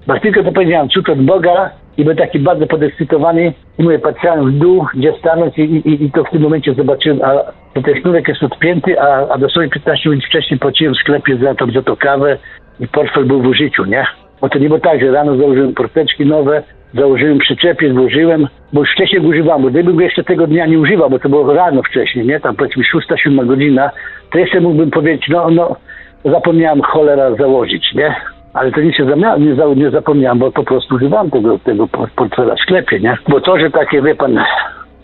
[0.06, 4.50] Bo tylko to powiedziałem, cud od Boga i byłem taki bardzo podekscytowany i mówię, patrzyłem
[4.50, 7.34] w dół, gdzie stanąć i, i, i to w tym momencie zobaczyłem, a
[7.76, 11.54] że ten sznurek jest odpięty, a, a dosłownie 15 minut wcześniej płaciłem w sklepie za
[11.54, 12.38] to, za to kawę
[12.80, 14.06] i portfel był w użyciu, nie?
[14.40, 16.62] Bo to nie było tak, że rano założyłem porteczki nowe,
[16.94, 21.10] założyłem przyczepiec, włożyłem, bo już wcześniej go używałem, bo gdybym jeszcze tego dnia nie używał,
[21.10, 22.40] bo to było rano wcześniej, nie?
[22.40, 23.90] Tam powiedzmy 6-7 godzina,
[24.32, 25.76] to jeszcze mógłbym powiedzieć, no, no,
[26.24, 28.14] zapomniałem cholera założyć, nie?
[28.52, 29.04] Ale to nic się
[29.38, 33.18] nie, za, nie zapomniałem, bo po prostu używałem tego, tego por- portfela w sklepie, nie?
[33.28, 34.38] Bo to, że takie, wie pan,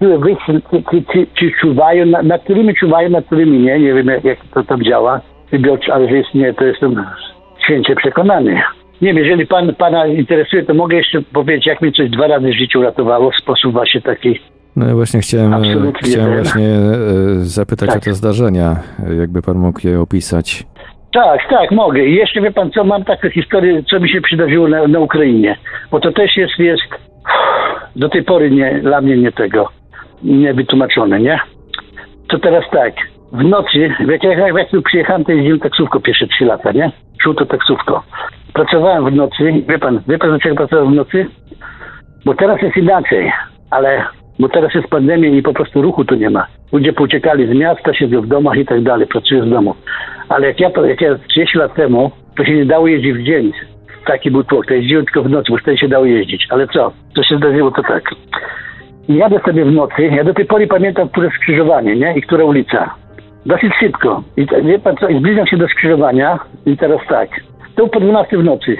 [0.00, 4.06] wy, ci, ci, ci, ci czuwają, na, nad którymi czuwają, nad którymi nie, nie wiem
[4.06, 5.20] jak, jak to tam działa,
[5.92, 7.04] ale że istnieje, to jestem
[7.64, 8.62] święcie przekonany.
[9.02, 12.48] Nie wiem, jeżeli pan, pana interesuje, to mogę jeszcze powiedzieć, jak mnie coś dwa razy
[12.48, 14.40] w życiu uratowało w sposób właśnie taki.
[14.76, 16.88] No i właśnie chciałem, e, Absolutnie chciałem właśnie e,
[17.38, 17.98] zapytać Tak.
[17.98, 18.76] o te zdarzenia,
[19.10, 20.66] e, jakby pan mógł je opisać.
[21.16, 22.04] Tak, tak, mogę.
[22.04, 25.56] I jeszcze wie pan co, mam taką historię, co mi się przydarzyło na, na Ukrainie.
[25.90, 26.82] Bo to też jest, jest
[27.96, 29.68] do tej pory nie, dla mnie nie tego,
[30.22, 31.40] nie wytłumaczone, nie?
[32.28, 32.94] To teraz tak,
[33.32, 34.22] w nocy, jak,
[34.56, 36.90] jak tu przyjechałem, to jeździłem taksówką pierwsze trzy lata, nie?
[37.24, 38.02] Żółto taksówko.
[38.52, 41.26] Pracowałem w nocy, wie pan, wie pan dlaczego pracowałem w nocy?
[42.24, 43.32] Bo teraz jest inaczej,
[43.70, 44.04] ale
[44.38, 46.46] bo teraz jest pandemia i po prostu ruchu tu nie ma.
[46.72, 49.74] Ludzie pouciekali z miasta, siedzą w domach i tak dalej, pracują z domu.
[50.28, 53.52] Ale jak ja, jak ja 30 lat temu, to się nie dało jeździć w dzień.
[54.06, 56.46] Taki był tłok, to jeździłem tylko w nocy, bo wtedy się dało jeździć.
[56.50, 56.92] Ale co?
[57.16, 58.10] Co się zdarzyło, to tak.
[59.08, 62.14] Jadę sobie w nocy, ja do tej pory pamiętam, które skrzyżowanie, nie?
[62.16, 62.94] I która ulica.
[63.46, 64.22] Dosyć szybko.
[64.36, 67.28] I wie pan co, i zbliżam się do skrzyżowania i teraz tak.
[67.76, 68.76] To po 12 w nocy.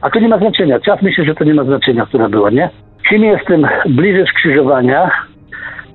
[0.00, 0.80] A to nie ma znaczenia.
[0.80, 2.70] Czas myślę, że to nie ma znaczenia, która była, nie?
[3.08, 5.10] Czym jestem bliżej skrzyżowania,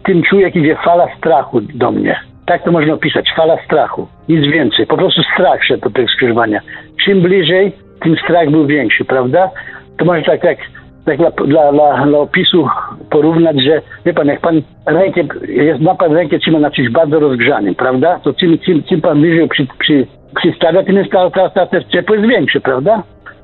[0.04, 2.20] tym czuję, jak idzie fala strachu do mnie.
[2.50, 4.08] Tak to można opisać, fala strachu.
[4.30, 4.88] Nic więcej.
[4.88, 6.62] Po prostu strach szedł do tego skrzyżowania.
[7.06, 9.50] Czym bliżej, tym strach był większy, prawda?
[9.98, 10.58] To może tak, tak,
[11.06, 12.68] tak dla, dla, dla, dla opisu
[13.10, 17.20] porównać, że wie pan, jak pan rękę, jest, ma pan rękę trzyma na czymś bardzo
[17.20, 18.20] rozgrzanym, prawda?
[18.24, 22.16] To czym, czym, czym pan bliżej przy, przy, przystawia, tym jest ta, ta, ta, ciepło
[22.16, 23.04] jest większe, prawda?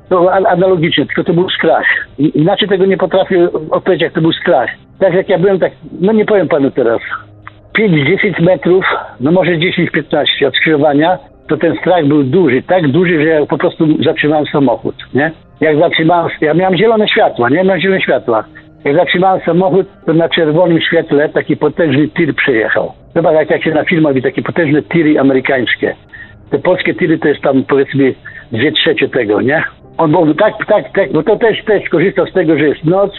[0.10, 1.86] To analogicznie, tylko to był strach.
[2.18, 4.70] Inaczej tego nie potrafię odpowiedzieć, jak to był strach.
[5.00, 7.02] Tak jak ja byłem, tak, no nie powiem panu teraz,
[7.80, 8.86] 5-10 metrów,
[9.20, 13.58] no może 10-15 od skrzyżowania, to ten strach był duży, tak duży, że ja po
[13.58, 15.32] prostu zatrzymałem samochód, nie?
[15.62, 17.64] Jak zatrzymałem, ja miałem zielone światła, nie?
[17.64, 18.44] Miałem zielone światła.
[18.86, 22.92] Jak zatrzymałem samochód, to na czerwonym świetle taki potężny tir przejechał.
[23.14, 25.96] Chyba jak, się na filmach widzi, takie potężne tiry amerykańskie.
[26.52, 28.14] Te polskie tiry to jest tam powiedzmy
[28.52, 29.64] dwie trzecie tego, nie?
[29.98, 33.12] On był tak, tak, tak, bo to też, też korzystał z tego, że jest noc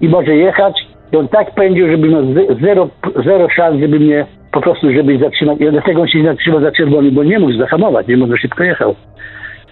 [0.00, 0.93] i może jechać.
[1.12, 2.88] I on tak pędził, żeby miał ze- zero,
[3.24, 5.60] zero szans, żeby mnie po prostu, żeby zatrzymać.
[5.60, 6.70] I dlatego on się nie zatrzymał za
[7.12, 8.94] bo nie mógł zahamować, nie mógł szybko jechał.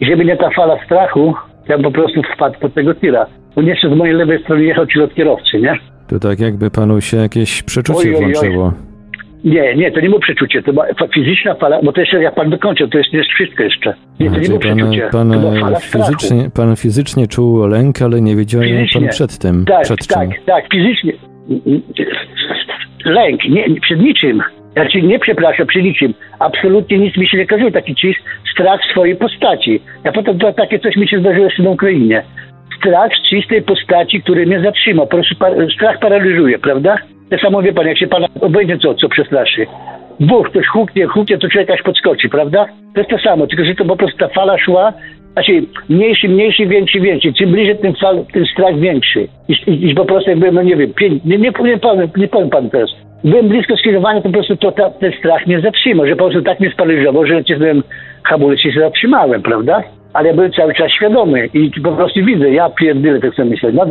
[0.00, 1.34] I żeby nie ta fala strachu,
[1.68, 3.26] ja po prostu wpadł pod tego tira.
[3.56, 5.74] On jeszcze z mojej lewej strony jechał ci od kierowcy, nie?
[6.08, 8.91] To tak jakby panu się jakieś przeczucie Oj, oj, oj.
[9.44, 12.50] Nie, nie, to nie było przeczucie, to była fizyczna fala, bo to jeszcze jak pan
[12.50, 13.94] dokończył, to jest, jest wszystko jeszcze.
[14.20, 15.32] Nie, to nie było pan, przeczucie, pan,
[15.76, 15.80] strachu.
[15.80, 19.08] fizycznie, pan fizycznie czuł lęk, ale nie wiedział pan Fizycznie.
[19.08, 19.64] przed tym.
[19.64, 20.44] Tak, przed tak, czym.
[20.46, 21.12] tak, fizycznie.
[23.04, 24.42] Lęk, nie, przed niczym.
[24.76, 26.14] Ja ci nie przepraszam, przy niczym.
[26.38, 28.16] Absolutnie nic mi się nie kazało, taki czyś
[28.54, 29.80] strach swojej postaci.
[30.04, 32.22] Ja potem to, takie coś mi się zdarzyło jeszcze na Ukrainie.
[32.78, 35.06] Strach z czystej postaci, który mnie zatrzymał.
[35.06, 36.96] Po prostu pa- strach paraliżuje, prawda?
[37.32, 39.66] Tak samo wie pan, jak się pana obejdzie, co, co przestraszy.
[40.20, 42.66] Buch, ktoś huknie, huknie, to człowiek aż podskoczy, prawda?
[42.94, 44.92] To jest to samo, tylko że to po prostu ta fala szła,
[45.32, 47.32] znaczy mniejszy, mniejszy, większy, większy.
[47.32, 49.28] Czym bliżej ten, fal, ten strach większy.
[49.48, 51.78] I, i, i po prostu jak byłem, no nie wiem, pięć, nie, nie, powiem,
[52.16, 52.90] nie powiem panu teraz.
[53.24, 56.42] Byłem blisko skrzyżowania, to po prostu to, ta, ten strach mnie zatrzymał, że po prostu
[56.42, 57.82] tak mnie sparaliżował, że nacisnąłem
[58.24, 59.82] hamulec i się zatrzymałem, prawda?
[60.12, 63.72] Ale ja byłem cały czas świadomy i po prostu widzę, ja pierdolę, tak sobie myślę.
[63.72, 63.86] No,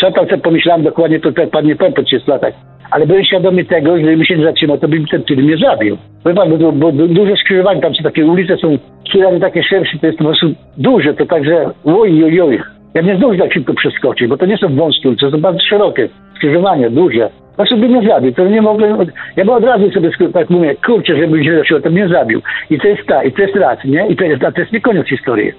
[0.00, 2.54] co tam sobie pomyślałem dokładnie, to tak pan nie powiem po 30 latach.
[2.90, 5.98] Ale byłem świadomy tego, że gdybym się nie zatrzymał, to by ten tyl mnie zabił.
[6.36, 10.18] Pan, bo, bo duże skrzyżowanie, tam są takie ulice, są trzy takie szersze, to jest
[10.18, 12.60] po prostu duże, to także oj, oj, oj.
[12.94, 15.60] Ja nie zdążę tak szybko przeskoczyć, bo to nie są wąskie ulice, to są bardzo
[15.60, 17.30] szerokie skrzyżowania, duże.
[17.58, 18.98] No sobie mnie zabił, to nie mogłem,
[19.36, 22.42] ja bym od razu sobie tak mówię, kurczę, żeby źle się, to mnie zabił.
[22.70, 24.06] I to jest ta, i to jest raz, nie?
[24.06, 25.52] I to jest, a to jest nie koniec historii.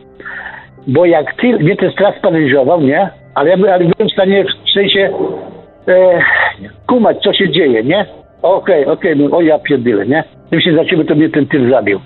[0.88, 3.10] Bo jak ty, mnie ten strach sparaliżował, nie?
[3.36, 5.10] Ale ja ale byłem w stanie, w sensie,
[5.88, 6.19] e,
[6.88, 8.05] kumać, co się dzieje, nie?
[8.41, 10.23] Okej, okay, okej, okay, o ja pierdolę, nie?
[10.49, 11.99] Tym się zaczęły, to mnie ten tyl zabił.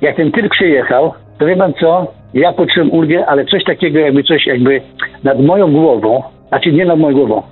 [0.00, 2.12] Jak ten tyl przyjechał, to wie pan co?
[2.34, 4.80] Ja poczułem ulgę, ale coś takiego jakby coś jakby
[5.24, 7.42] nad moją głową, znaczy nie nad moją głową,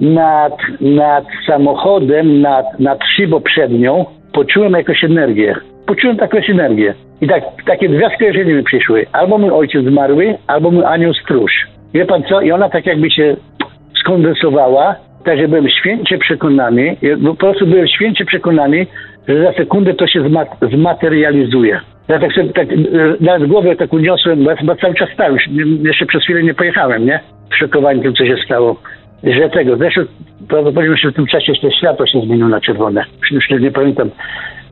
[0.00, 5.54] nad, nad samochodem, nad, nad szybą przednią, poczułem jakąś energię.
[5.86, 6.94] Poczułem jakąś energię.
[7.20, 9.06] I tak, takie dwie skojarzenia mi przyszły.
[9.12, 11.52] Albo mój ojciec zmarły, albo mój anioł stróż.
[11.94, 12.40] Wie pan co?
[12.40, 13.36] I ona tak jakby się
[14.00, 18.86] skondensowała, tak że byłem święcie przekonany, po prostu byłem święcie przekonany,
[19.28, 20.20] że za sekundę to się
[20.72, 21.80] zmaterializuje.
[22.08, 22.68] Ja tak sobie tak,
[23.20, 25.36] nawet głowę tak uniosłem, bo ja cały czas stałem,
[25.84, 27.20] jeszcze przez chwilę nie pojechałem, nie?
[27.50, 28.76] W tym, co się stało
[29.26, 30.00] że tego, zresztą
[30.48, 33.04] prawdopodobnie w tym czasie jeszcze światło się zmieniło na czerwone.
[33.30, 34.10] Już nie pamiętam.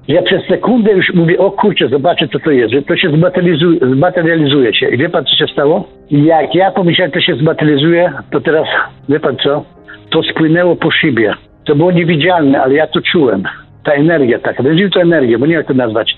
[0.09, 3.81] Ja przez sekundę już mówię, o kurczę, zobaczę co to jest, że to się zmaterializuje,
[3.81, 4.88] zmaterializuje się.
[4.88, 5.88] I wie pan co się stało?
[6.11, 8.69] Jak ja pomyślałem, że to się zmaterializuje, to teraz,
[9.09, 9.64] wie pan co?
[10.11, 11.35] To spłynęło po szybie.
[11.64, 13.43] To było niewidzialne, ale ja to czułem.
[13.85, 16.17] Ta energia taka, nazwijmy to energię, bo nie wiem jak to nazwać.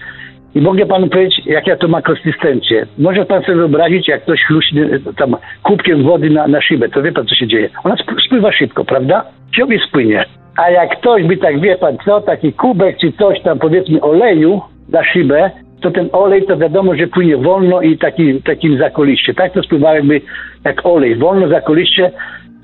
[0.57, 2.87] I mogę panu powiedzieć, jak ja to ma konsystencję.
[2.99, 7.13] Może pan sobie wyobrazić, jak ktoś chluśnie tam kubkiem wody na, na szybę, to wie
[7.13, 7.69] pan, co się dzieje.
[7.85, 9.25] Ona spływa szybko, prawda?
[9.57, 10.25] Ciągle spłynie.
[10.57, 14.61] A jak ktoś by tak, wie pan co, taki kubek czy coś tam, powiedzmy, oleju
[14.89, 19.35] na szybę, to ten olej to wiadomo, że płynie wolno i taki, takim zakoliście.
[19.35, 20.21] Tak to spływa jakby
[20.65, 22.11] jak olej, wolno zakoliście,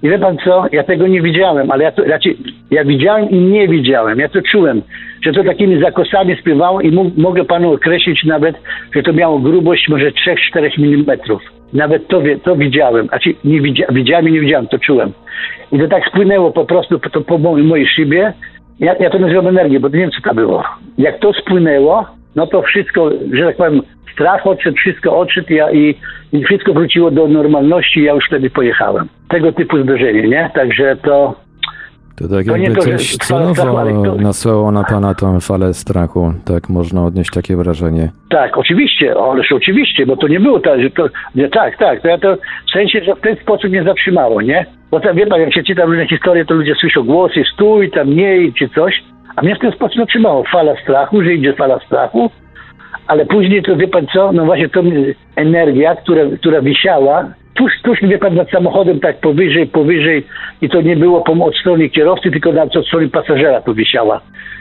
[0.03, 2.37] i wie pan co, ja tego nie widziałem, ale ja to raczej,
[2.71, 4.83] ja widziałem i nie widziałem, ja to czułem,
[5.25, 8.57] że to takimi zakosami spływało i mogę panu określić nawet,
[8.95, 11.19] że to miało grubość może 3-4 mm.
[11.73, 15.13] Nawet to, to widziałem, znaczy nie widzia, widziałem i nie widziałem, to czułem.
[15.73, 18.33] I to tak spłynęło po prostu po, po mojej szybie,
[18.81, 20.65] ja, ja to nazywam energię, bo nie wiem co to było.
[20.99, 25.95] Jak to spłynęło, no to wszystko, że tak powiem, strach odszedł, wszystko odszedł ja, i,
[26.33, 29.09] i wszystko wróciło do normalności ja już wtedy pojechałem.
[29.29, 30.51] Tego typu zdarzenie, nie?
[30.55, 31.35] Także to...
[32.17, 34.15] To tak jakby to, coś celowo to...
[34.15, 38.11] nasłało na pana tą falę strachu, tak można odnieść takie wrażenie.
[38.31, 42.09] Tak, oczywiście, ależ oczywiście, bo to nie było tak, że to, nie, tak, tak, to
[42.09, 42.37] ja to
[42.69, 44.67] w sensie, że w ten sposób mnie zatrzymało, nie?
[44.91, 48.17] Bo tam, wie pan, jak się czyta różne historie, to ludzie słyszą głosy, stój, tam
[48.17, 49.03] nie czy coś,
[49.37, 52.31] a mnie w ten sposób zatrzymało fala strachu, że idzie fala strachu,
[53.07, 54.83] ale później to wie pan co, no właśnie to
[55.37, 60.25] energia, która, która wisiała, tuż, tuż wie pan nad samochodem tak powyżej, powyżej
[60.61, 64.21] i to nie było od strony kierowcy, tylko nad od strony pasażera to wisiała.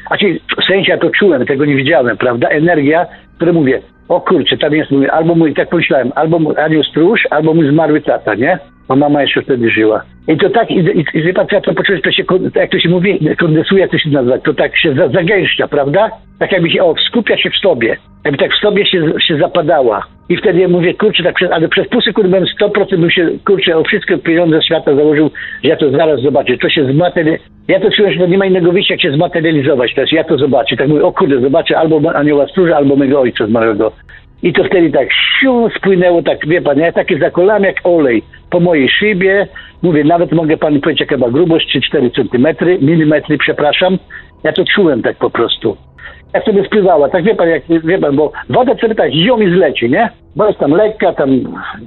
[0.10, 2.50] A czyli w sensie ja to czułem, tego nie widziałem, prawda?
[2.50, 6.84] Energia, która mówię, o kurczę, tam jest mój, albo mój, tak pomyślałem, albo mój anioł
[6.84, 8.60] stróż, albo mój zmarły tata, nie?
[8.88, 10.04] Bo mama jeszcze wtedy żyła.
[10.28, 12.24] I to tak, i, i, i to poczułem, to się,
[12.56, 16.10] jak to się mówi, kondensuje, to się nazywa, to tak się zagęszcza, prawda?
[16.40, 17.98] Tak jakby się, o, skupia się w sobie.
[18.26, 20.06] Jakby tak w sobie się, się zapadała.
[20.30, 23.30] I wtedy ja mówię, kurczę, tak przez, ale przez pół sekundy byłem 100% bym się,
[23.46, 25.32] kurczę, o wszystkie pieniądze świata założył,
[25.64, 26.58] że ja to zaraz zobaczę.
[26.58, 27.52] To się zmaterializuje.
[27.68, 29.94] Ja to czułem, że nie ma innego wyjścia, jak się zmaterializować.
[29.96, 30.78] Teraz ja to zobaczę.
[30.78, 33.92] Tak mówię, o kurde, zobaczę albo anioła stróża, albo mego ojca zmarłego.
[34.44, 38.60] I to wtedy tak siu, spłynęło, tak wie pan, ja takie zakolałem jak olej po
[38.60, 39.48] mojej szybie.
[39.82, 43.98] Mówię, nawet mogę panu powiedzieć, jaka ma grubość, 3-4 centymetry, milimetry, przepraszam.
[44.44, 45.78] Ja to czułem tak po prostu
[46.34, 49.56] jak sobie spływała, tak wie pan, jak, wie pan, bo woda sobie tak ziom i
[49.56, 50.10] zleci, nie?
[50.36, 51.30] Bo jest tam lekka, tam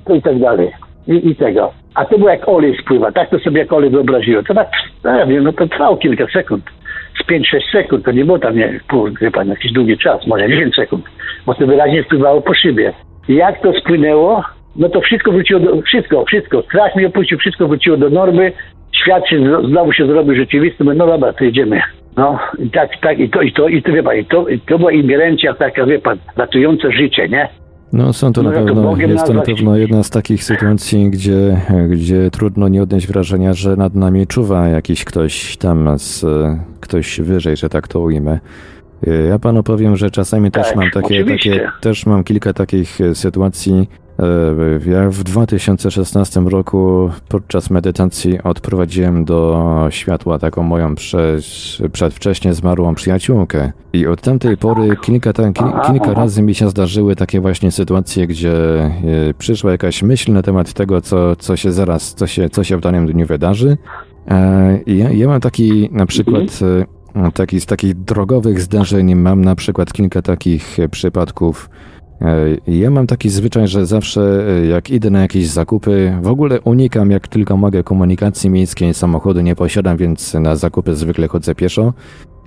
[0.04, 0.70] to i tak dalej.
[1.08, 1.72] I, I, tego.
[1.94, 4.44] A to było jak olej spływa, tak to sobie jak olej wyobraziłem.
[4.44, 4.68] To tak,
[5.04, 6.64] no ja wiem, no to trwało kilka sekund.
[7.24, 10.48] Z 5-6 sekund, to nie było tam, nie, pół, wie pan, jakiś długi czas, może
[10.48, 11.04] 10 sekund,
[11.46, 12.92] bo to wyraźnie spływało po szybie.
[13.28, 14.44] Jak to spłynęło,
[14.76, 18.52] no to wszystko wróciło do, wszystko, wszystko, strach mi opuścił, wszystko wróciło do normy,
[19.02, 19.36] świat się,
[19.68, 21.80] znowu się zrobił rzeczywisty, no dobra, to jedziemy.
[22.16, 24.60] No, i tak, tak, i to, i to, i to, wie pan, i to, i
[24.60, 27.48] to była ingerencja taka, wie pan, ratująca życie, nie?
[27.92, 31.56] No są to no, na pewno, jest to na pewno jedna z takich sytuacji, gdzie,
[31.88, 36.26] gdzie trudno nie odnieść wrażenia, że nad nami czuwa jakiś ktoś tam, z,
[36.80, 38.38] ktoś wyżej, że tak to ujmę.
[39.28, 41.50] Ja panu powiem, że czasami też Tak, mam takie, oczywiście.
[41.50, 43.88] takie, też mam kilka takich e, sytuacji.
[44.86, 51.44] E, Ja w 2016 roku podczas medytacji odprowadziłem do światła taką moją przez,
[51.92, 53.72] przedwcześnie zmarłą przyjaciółkę.
[53.92, 58.26] I od tamtej pory kilka, ta, kil, kilka razy mi się zdarzyły takie właśnie sytuacje,
[58.26, 58.52] gdzie
[58.84, 58.92] e,
[59.38, 62.80] przyszła jakaś myśl na temat tego, co, co się zaraz, co się, co się w
[62.80, 63.76] danym dniu wydarzy.
[64.86, 66.84] I Ja, ja mam taki na przykład e,
[67.34, 71.70] taki, z takich drogowych zdarzeń, mam na przykład kilka takich e, przypadków.
[72.20, 76.60] E, Ja mam taki zwyczaj, że zawsze e, jak idę na jakieś zakupy, w ogóle
[76.60, 81.92] unikam jak tylko mogę komunikacji miejskiej, samochodu nie posiadam, więc na zakupy zwykle chodzę pieszo.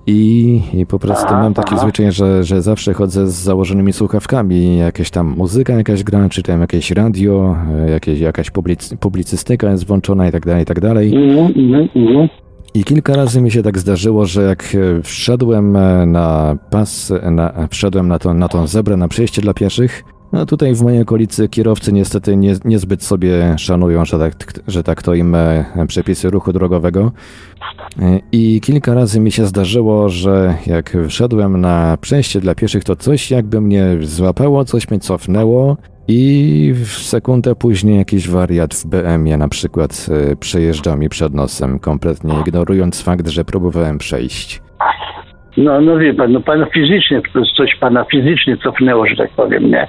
[0.09, 4.77] I, I po prostu mam taki zwyczaj, że, że zawsze chodzę z założonymi słuchawkami.
[4.77, 7.55] Jakaś tam muzyka jakaś gra, czy tam jakieś radio,
[7.89, 11.13] jakieś, jakaś publicy, publicystyka jest włączona i tak dalej, i tak dalej.
[12.77, 17.31] I kilka razy mi się tak zdarzyło, że jak e, wszedłem e, na pas, e,
[17.31, 20.03] na, wszedłem na, tą na tą zebrę, na przejście dla pieszych,
[20.33, 25.03] no tutaj w mojej okolicy kierowcy niestety nie, niezbyt sobie szanują, że tak, że tak
[25.03, 25.35] to im
[25.87, 27.11] przepisy ruchu drogowego.
[28.31, 33.31] I kilka razy mi się zdarzyło, że jak wszedłem na przejście dla pieszych, to coś
[33.31, 39.47] jakby mnie złapało, coś mnie cofnęło i w sekundę później jakiś wariat w BM-ie na
[39.47, 44.61] przykład e, przejeżdżał mi przed nosem, kompletnie ignorując fakt, że próbowałem przejść.
[45.57, 47.21] No, no wie pan, no pana fizycznie,
[47.57, 49.87] coś pana fizycznie cofnęło, że tak powiem, nie?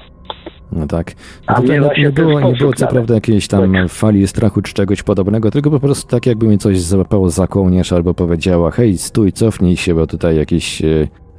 [0.71, 1.11] No tak.
[1.47, 3.89] A No nie, nie było, nie było co prawda jakiejś tam Tak.
[3.89, 7.93] fali strachu czy czegoś podobnego, tylko po prostu tak jakby mi coś złapało za kołnierz
[7.93, 10.87] albo powiedziała hej, stój, cofnij się, bo tutaj jakiś, e,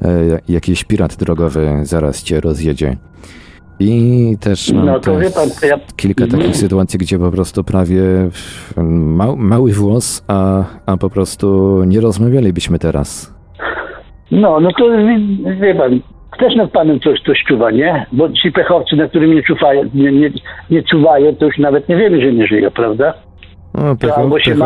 [0.03, 2.97] e, jakiś pirat drogowy zaraz cię rozjedzie.
[3.81, 5.77] I też mam No te- pan, ja...
[5.97, 6.43] kilka Mhm.
[6.43, 8.03] takich sytuacji, gdzie po prostu prawie
[8.77, 13.35] ma, mały włos, a, a po prostu nie rozmawialibyśmy teraz.
[14.31, 14.85] No, no to
[15.61, 16.01] wie, pan,
[16.39, 18.07] też nad panem coś, coś czuwa, nie?
[18.13, 20.31] Bo ci pechowcy, na którymi nie czuwają, nie, nie,
[20.71, 23.15] nie czuwają, to już nawet nie wiemy, że nie żyją, prawda?
[23.75, 24.57] No, pechowcy,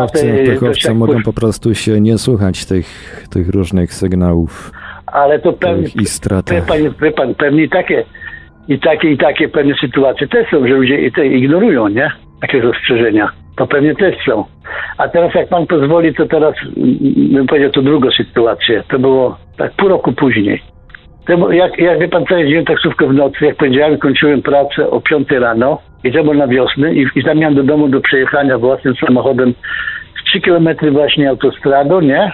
[0.45, 2.87] te- pechowcy mogą pusz- po prostu się nie słuchać tych,
[3.29, 4.71] tych różnych sygnałów
[5.05, 6.05] Ale to pewnie, i
[6.51, 8.05] wie pan, wie pan, pewnie takie,
[8.67, 12.11] i takie, i takie pewne sytuacje też są, że ludzie te ignorują, nie?
[12.41, 13.29] Takie ostrzeżenia.
[13.57, 14.43] To pewnie też są.
[14.97, 16.97] A teraz jak pan pozwoli, to teraz mm,
[17.33, 18.83] bym powiedział to drugą sytuację.
[18.89, 20.61] To było tak pół roku później.
[21.27, 25.01] To, jak, jak wie pan co, jeździłem taksówkę w nocy, jak powiedziałem, kończyłem pracę o
[25.01, 28.95] 5 rano i to było na wiosnę i, i miałem do domu do przejechania własnym
[28.95, 29.53] samochodem
[30.25, 32.31] 3 km właśnie autostradą, nie?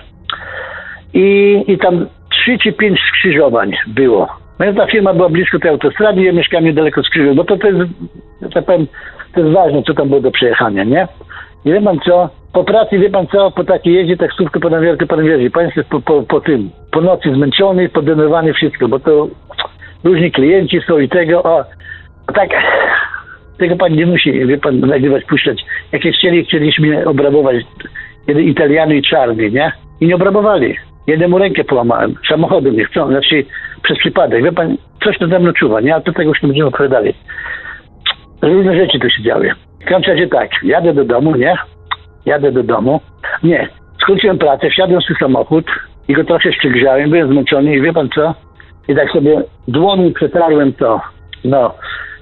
[1.13, 4.40] I, i tam 3 czy 5 skrzyżowań było.
[4.61, 7.67] No i ta firma była blisko tej autostrady, ja mieszkałem niedaleko skrzyżowań, bo to, to
[7.67, 7.79] jest,
[8.53, 8.87] tak powiem,
[9.33, 11.07] to jest ważne, co tam było do przejechania, nie?
[11.65, 15.05] I wie pan co, po pracy, wie pan co, po takiej jeździe taksówkę po nawierkę,
[15.05, 19.27] pan wierzy, pan jest po, po, po tym, po nocy zmęczony, podenerwowany, wszystko, bo to
[20.03, 21.65] różni klienci są i tego, o,
[22.33, 22.49] tak,
[23.57, 25.61] tego pan nie musi, wie pan, nagrywać, puszczać.
[25.91, 27.55] Jak chcieli, chcieliśmy obrabować
[28.27, 29.71] jeden Italiany i czarny, nie?
[30.01, 30.75] I nie obrabowali.
[31.07, 33.45] Jednemu rękę połamałem, samochodem nie chcą, znaczy
[33.81, 34.43] przypadek.
[34.43, 35.95] Wie pan, coś nade mną czuwa, nie?
[35.95, 37.13] A to tego już nie będziemy opowiadali.
[38.41, 39.51] Różne rzeczy tu się działy.
[39.81, 41.55] W każdym razie tak, jadę do domu, nie?
[42.25, 43.01] Jadę do domu.
[43.43, 43.67] Nie,
[44.01, 45.65] skończyłem pracę, wsiadłem w swój samochód
[46.07, 48.35] i go trochę przygrzałem, byłem zmęczony i wie pan co?
[48.87, 51.01] I tak sobie dłoni przetarłem to,
[51.43, 51.75] no,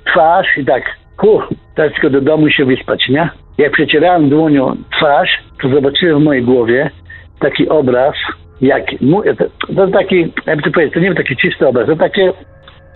[0.06, 0.84] twarz i tak,
[1.18, 1.42] hu,
[1.76, 3.30] teraz tylko do domu się wyspać, nie?
[3.58, 5.30] Jak przecierałem dłonią twarz,
[5.62, 6.90] to zobaczyłem w mojej głowie
[7.40, 8.14] taki obraz,
[8.62, 8.84] jak
[9.38, 12.34] to, to taki, jakby to powiedzieć, to nie taki czysty obraz, to takie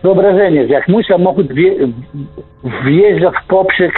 [0.03, 1.71] wyobrażenie, jak mój samochód wje,
[2.85, 3.93] wjeżdża w poprzek,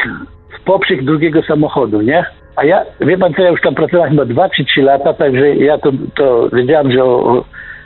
[0.59, 2.25] w poprzek drugiego samochodu, nie?
[2.55, 5.55] A ja, wie pan co, ja już tam pracowałem chyba 2 czy 3 lata, także
[5.55, 7.43] ja to, to wiedziałem, że o,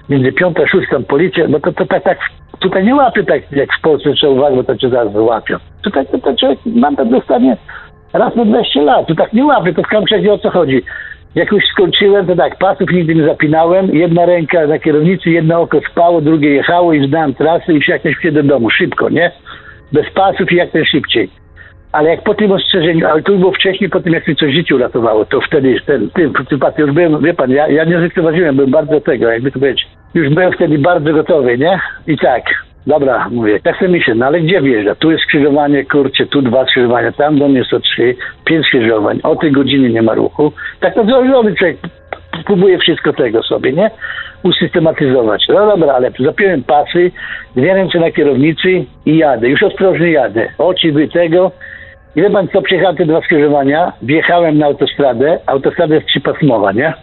[0.10, 2.18] między piątą a szóstą policja, bo to, to tak, tak
[2.60, 5.58] tutaj nie łapie tak jak w Polsce, trzeba uwagę, bo to cię zaraz wyłapią.
[5.82, 7.58] Tutaj to, to człowiek mandat dostanie
[8.14, 10.84] raz na 20 lat, to tak nie łapie, to w razie o co chodzi.
[11.36, 15.80] Jak już skończyłem, to tak, pasów nigdy nie zapinałem, jedna ręka na kierownicy, jedno oko
[15.92, 19.32] spało, drugie jechało i znałem trasę i jak najszybciej do domu, szybko, nie?
[19.92, 21.30] Bez pasów i jak najszybciej.
[21.92, 24.76] Ale jak po tym ostrzeżeniu, ale to było wcześniej, po tym jak mi coś życie
[24.76, 28.72] uratowało, to wtedy ten, tym przypadku już byłem, wie pan, ja, ja nie zlekceważyłem, byłem
[28.72, 31.80] bardzo tego, jakby to powiedzieć, już byłem wtedy bardzo gotowy, nie?
[32.08, 32.44] I tak,
[32.88, 34.96] dobra, mówię, tak sobie myślę, no ale gdzie wjeżdża?
[34.96, 38.16] Tu jest skrzyżowanie, kurczę, tu dwa skrzyżowania, tam do mnie są trzy,
[38.46, 40.52] pięć skrzyżowań, o tej godziny nie ma ruchu.
[40.80, 41.78] Tak to zrobiony człowiek
[42.46, 43.92] próbuje wszystko tego sobie, nie?
[44.44, 45.46] Usystematyzować.
[45.50, 47.12] No dobra, ale zapiąłem pasy,
[47.56, 49.50] dwie ręce na kierownicy i jadę.
[49.50, 50.48] Już ostrożnie jadę.
[50.58, 51.52] Oczy by tego.
[52.16, 56.94] I wie pan co, przejechałem te dwa skrzyżowania, wjechałem na autostradę, autostrada jest trzypasmowa, nie?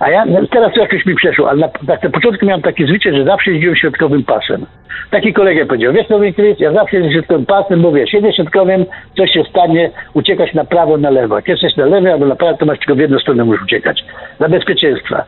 [0.00, 3.24] A ja teraz jakoś mi przeszło, ale na, tak na początku miałem takie zwyczaj, że
[3.24, 4.66] zawsze jeździłem środkowym pasem.
[5.10, 8.86] Taki kolega powiedział, wiesz co Chris, ja zawsze jeżdżę środkowym pasem, wiesz, jedziesz środkowym,
[9.16, 11.36] coś się stanie, uciekać na prawo, na lewo.
[11.36, 14.04] Jak jesteś na lewo albo na prawo, to masz tylko w jedną stronę musisz uciekać.
[14.38, 15.24] Dla bezpieczeństwa.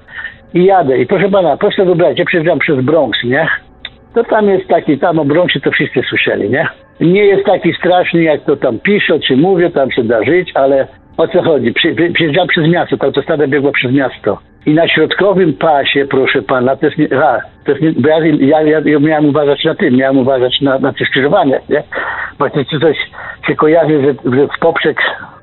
[0.54, 0.98] I jadę.
[0.98, 3.48] I proszę pana, proszę wyobrazić, ja przejeżdżam przez Bronx, nie?
[4.14, 6.68] To tam jest taki, tam o Bronxie to wszyscy słyszeli, nie?
[7.00, 10.86] Nie jest taki straszny, jak to tam piszą, czy mówią, tam się da żyć, ale
[11.16, 11.72] o co chodzi?
[12.14, 14.51] Przejeżdżam przez miasto, ta autostrada biegła przez miasto.
[14.66, 18.62] I na środkowym pasie, proszę pana, to jest nie, a, to jest nie, bo ja,
[18.62, 21.82] ja, ja, miałem uważać na tym, miałem uważać na, na tych skrzyżowaniach, nie?
[22.38, 22.96] Bo coś
[23.46, 25.00] się kojarzy, że, że w poprzek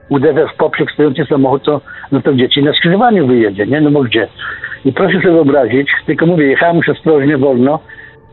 [0.09, 3.81] uderza w poprzek stojący samochód, to, no to dzieci na skrzyżowaniu wyjedzie, nie?
[3.81, 4.27] No bo gdzie?
[4.85, 7.79] I proszę sobie wyobrazić, tylko mówię, jechałem już ostrożnie, wolno,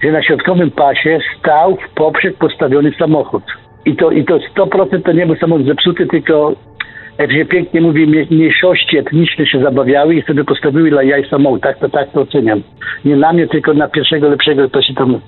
[0.02, 3.42] że na środkowym pasie stał w poprzek postawiony samochód.
[3.84, 6.52] I to, i to 100% to nie był samochód zepsuty, tylko
[7.18, 11.62] jak się pięknie mówi, mniejszości etniczne się zabawiały i sobie postawiły dla jaj samochód.
[11.62, 12.62] Tak to, tak to oceniam.
[13.04, 15.20] Nie na mnie, tylko na pierwszego lepszego, kto się tam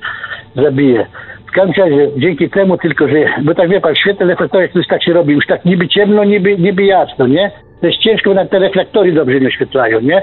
[0.57, 1.07] zabije.
[1.47, 5.03] W każdym razie, dzięki temu tylko, że, bo tak wie pan, świetne reflektory już tak
[5.03, 7.51] się robi, już tak niby ciemno, niby, niby jasno, nie?
[7.80, 10.22] To jest ciężko, bo te reflektory dobrze nie oświetlają, nie?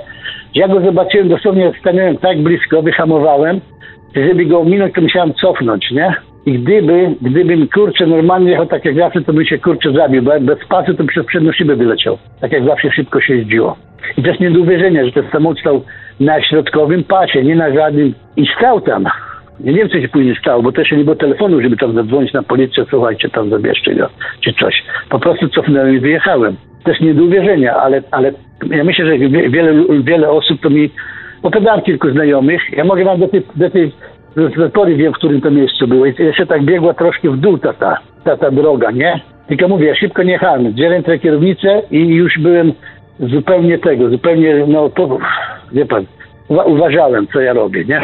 [0.55, 3.61] Ja go zobaczyłem, dosłownie stanąłem tak blisko, wyhamowałem,
[4.16, 6.13] że żeby go ominąć, to musiałem cofnąć, nie?
[6.45, 10.39] I gdyby, gdybym kurczę normalnie jechał tak jak zawsze, to by się kurczę zabił, bo
[10.39, 12.17] bez pasu to przez przednią szybę wyleciał.
[12.41, 13.77] Tak jak zawsze szybko się jeździło.
[14.17, 15.81] I jest nie do uwierzenia, że ten samochód stał
[16.19, 18.13] na środkowym pasie, nie na żadnym.
[18.37, 19.05] I stał tam.
[19.59, 22.43] Nie wiem, co się później stało, bo też nie było telefonu, żeby tam zadzwonić na
[22.43, 24.09] policję, słuchajcie, tam zabierzcie go,
[24.41, 24.83] czy coś.
[25.09, 26.55] Po prostu cofnąłem i wyjechałem.
[26.87, 28.31] Jest nie do uwierzenia, ale, ale
[28.71, 29.17] ja myślę, że
[29.49, 29.73] wiele,
[30.03, 30.89] wiele osób to mi
[31.43, 32.61] opowiadałem kilku znajomych.
[32.77, 33.91] Ja mogę wam do tej, do tej
[34.73, 36.05] pory wiem, w którym to miejscu było.
[36.05, 39.19] I jeszcze tak biegła troszkę w dół ta, ta, ta, ta droga, nie?
[39.47, 40.73] Tylko mówię, ja szybko nie jechałem.
[41.05, 42.73] Tę kierownicę i już byłem
[43.19, 45.17] zupełnie tego, zupełnie, no to,
[45.71, 46.05] wie pan,
[46.65, 48.01] uważałem, co ja robię, nie?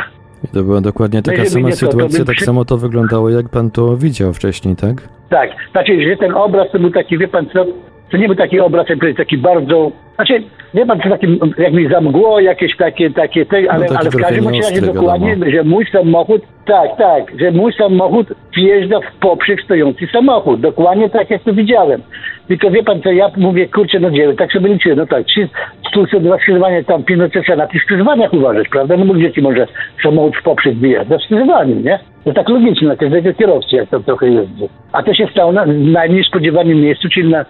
[0.53, 2.45] To była dokładnie taka sama sytuacja, to, to tak przy...
[2.45, 5.09] samo to wyglądało, jak pan to widział wcześniej, tak?
[5.29, 7.65] Tak, znaczy, że ten obraz to był taki, wie pan co,
[8.11, 10.43] to nie był taki obraz, jak taki bardzo, znaczy,
[10.73, 14.15] nie pan, co takim, jak mi zamgło, jakieś takie, takie, te, ale, no, ale w
[14.15, 15.51] każdym razie dokładnie, wiadomo.
[15.51, 21.29] że mój samochód, tak, tak, że mój samochód wjeżdża w poprzek stojący samochód, dokładnie tak,
[21.29, 22.01] jak to widziałem.
[22.47, 25.49] Tylko wie pan co, ja mówię, kurczę, no dzieły, tak sobie liczyłem, no tak, trzy,
[25.93, 28.97] tu są dwa skrzyżowania, tam pilnocie trzeba na tych skrzyżowaniach uważać, prawda?
[28.97, 29.67] No bo gdzie ci może
[30.03, 31.09] samochód w poprzek wjechać?
[31.09, 31.99] Na skrzyżowaniu, nie?
[32.23, 34.69] To tak logicznie na każdego kierowcy, jak to trochę jeździ.
[34.91, 37.45] A to się stało na najmniej spodziewanym miejscu, czyli na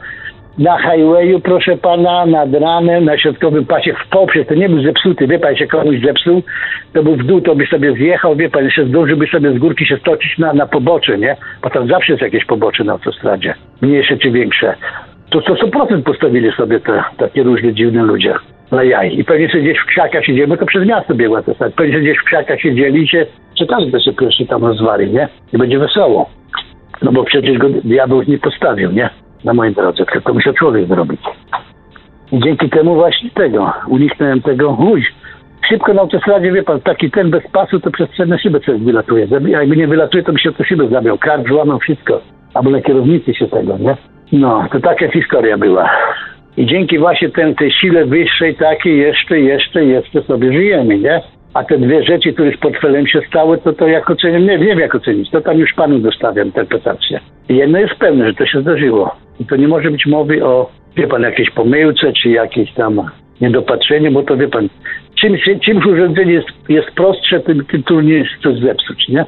[0.57, 5.27] na highwayu, proszę pana, nad ranem, na środkowym pasie w poprzek, to nie był zepsuty,
[5.27, 6.43] wie pan, się komuś zepsuł,
[6.93, 9.85] to był w dół, to by sobie zjechał, wie pan, jeszcze zdążyłby sobie z górki
[9.85, 11.37] się stoczyć na, na pobocze, nie?
[11.63, 14.75] Bo tam zawsze jest jakieś pobocze na autostradzie, mniejsze czy większe.
[15.29, 18.33] To co 100% postawili sobie te takie różne dziwne ludzie
[18.71, 19.19] na jaj.
[19.19, 21.73] I pewnie sobie gdzieś w krzakach siedzieli, bo to przez miasto biegła to tak.
[21.73, 23.25] Pewnie gdzieś w krzakach siedzieli i się
[23.57, 25.27] czekali, to się pierwszy tam rozwali, nie?
[25.53, 26.29] I będzie wesoło.
[27.01, 29.09] No bo przecież go diabeł nie postawił, nie?
[29.43, 31.21] Na mojej drodze, tylko musiał człowiek zrobić.
[32.31, 35.05] I dzięki temu właśnie tego, uniknąłem tego, uj,
[35.69, 39.27] szybko na autostradzie, wie pan, taki ten bez pasu, to przez przednie szybę coś wylatuje.
[39.47, 42.21] Jakby nie wylatuje, to by się to szybę zabiał, kark złamał, wszystko.
[42.53, 43.97] Albo na kierownicy się tego, nie?
[44.31, 45.89] No, to taka historia była.
[46.57, 51.21] I dzięki właśnie tej, tej sile wyższej takiej jeszcze, jeszcze, jeszcze sobie żyjemy, nie?
[51.53, 54.65] A te dwie rzeczy, które z portfelem się stały, to to jak ocenię, nie, nie
[54.65, 55.29] wiem jak ocenić.
[55.29, 57.19] To tam już panu dostawiam interpretację.
[57.49, 59.15] I jedno jest pewne, że to się zdarzyło.
[59.41, 63.01] I to nie może być mowy o, wie pan, jakiejś pomyłce, czy jakieś tam
[63.41, 64.69] niedopatrzenie, bo to wie pan,
[65.21, 69.25] czym, czymś urządzenie jest, jest prostsze, tym, tym trudniej jest coś zepsuć, nie?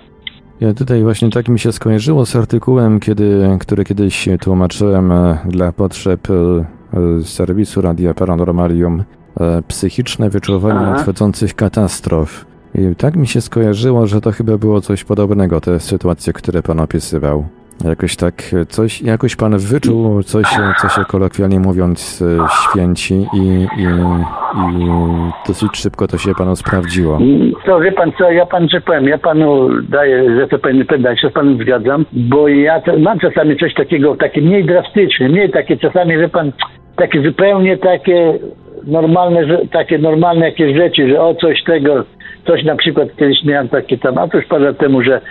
[0.62, 5.72] Ja tutaj właśnie tak mi się skojarzyło z artykułem, kiedy, który kiedyś tłumaczyłem e, dla
[5.72, 9.04] potrzeb e, serwisu Radia Paranormalium
[9.40, 10.92] E, psychiczne wyczuwanie Aha.
[10.92, 12.46] nadchodzących katastrof.
[12.76, 16.80] I tak mi się skojarzyło, że to chyba było coś podobnego, te sytuacje, które pan
[16.80, 17.46] opisywał.
[17.86, 18.36] Jakoś tak,
[18.68, 20.46] coś, jakoś pan wyczuł coś,
[20.82, 23.86] co się kolokwialnie mówiąc e, święci i, i,
[24.58, 24.88] i
[25.48, 27.20] dosyć szybko to się panu sprawdziło.
[27.66, 31.18] To wie pan co, ja pan że powiem, ja panu daję, że to pewnie pewnie
[31.18, 35.78] się z panem zgadzam, bo ja mam czasami coś takiego, takie mniej drastyczne, mniej takie
[35.78, 36.52] czasami, że pan,
[36.96, 38.40] takie zupełnie takie
[38.88, 42.04] normalne, takie normalne jakieś rzeczy, że o coś tego,
[42.48, 45.22] coś na przykład kiedyś miałem takie tam, a to już parę temu, że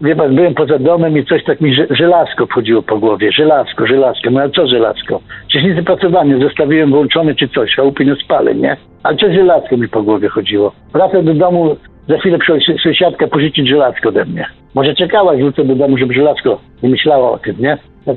[0.00, 4.30] wie pan, byłem poza domem i coś tak mi żelazko wchodziło po głowie, żelazko, żelazko,
[4.30, 5.20] no ale co żelazko?
[5.48, 8.76] Przecież nic pracowanie, zostawiłem włączone czy coś, chałupy nie spalę, nie?
[9.02, 10.72] Ale co żelazko mi po głowie chodziło?
[10.92, 11.76] Wracam do domu,
[12.08, 14.46] za chwilę przychodzi sąsiadka pożyczyć żelazko ode mnie.
[14.74, 17.78] Może czekała, wrócę do domu, żeby żelazko nie myślała o tym, nie?
[18.06, 18.14] No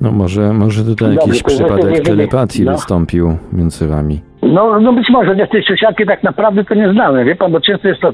[0.00, 2.72] No może, może tutaj Dobrze, jakiś przypadek telepatii no.
[2.72, 4.20] wystąpił między wami.
[4.42, 7.60] No, no być może, ja tej sąsiadki tak naprawdę to nie znałem, wie pan, bo
[7.60, 8.12] często jest to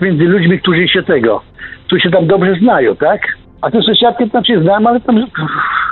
[0.00, 1.40] między ludźmi, którzy się tego,
[1.86, 3.20] którzy się tam dobrze znają, tak?
[3.62, 5.26] A tę sąsiadkę tam się znam, ale tam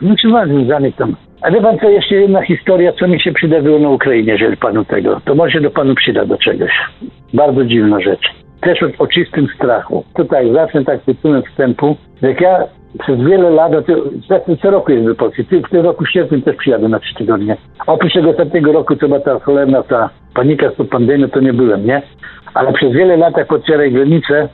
[0.02, 1.16] nie trzymałem związanych tam.
[1.42, 5.20] A wie pan jeszcze jedna historia, co mi się przydarzyło na Ukrainie, jeżeli panu tego,
[5.24, 6.70] to może do panu przyda do czegoś.
[7.34, 8.30] Bardzo dziwna rzecz.
[8.60, 10.04] Też o, o czystym strachu.
[10.16, 11.96] Tutaj zacznę tak tytułem wstępu.
[12.22, 12.64] Jak ja
[12.98, 13.94] przez wiele lat, to,
[14.28, 17.56] to co roku jest w Polsce, w tym roku sierpniu też przyjadę na trzy tygodnie.
[17.86, 21.86] Oprócz tego ostatniego roku, co ta cholerna ta panika z tą pandemią, to nie byłem,
[21.86, 22.02] nie?
[22.54, 24.48] Ale przez wiele lat, jak otwieraj granice,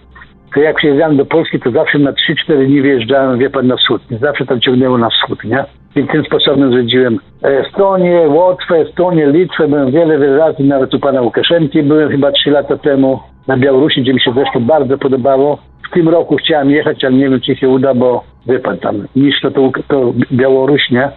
[0.55, 4.03] to jak przyjeżdżałem do Polski, to zawsze na 3-4 dni wyjeżdżałem, wie pan, na wschód.
[4.21, 5.65] Zawsze tam ciągnęło na wschód, nie?
[5.97, 9.69] I tym sposobem zwiedziłem Estonię, Łotwę, Estonię, Litwę.
[9.69, 14.03] Byłem wiele, wiele razy, nawet u pana Łukaszenki byłem chyba 3 lata temu na Białorusi,
[14.03, 15.59] gdzie mi się zresztą bardzo podobało.
[15.91, 19.07] W tym roku chciałem jechać, ale nie wiem, czy się uda, bo wie pan, tam
[19.17, 19.51] niszcz to,
[19.89, 21.11] to Białoruś, nie?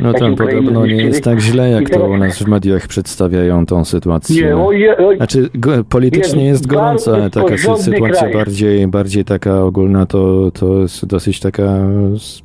[0.00, 3.66] No Jak tam podobno nie jest tak źle, jak to u nas w mediach przedstawiają
[3.66, 4.46] tą sytuację.
[4.46, 8.32] Nie, oj, oj, Znaczy go, politycznie Jest bardzo taka sytuacja kraj.
[8.34, 11.62] bardziej, bardziej taka ogólna to, to jest dosyć taka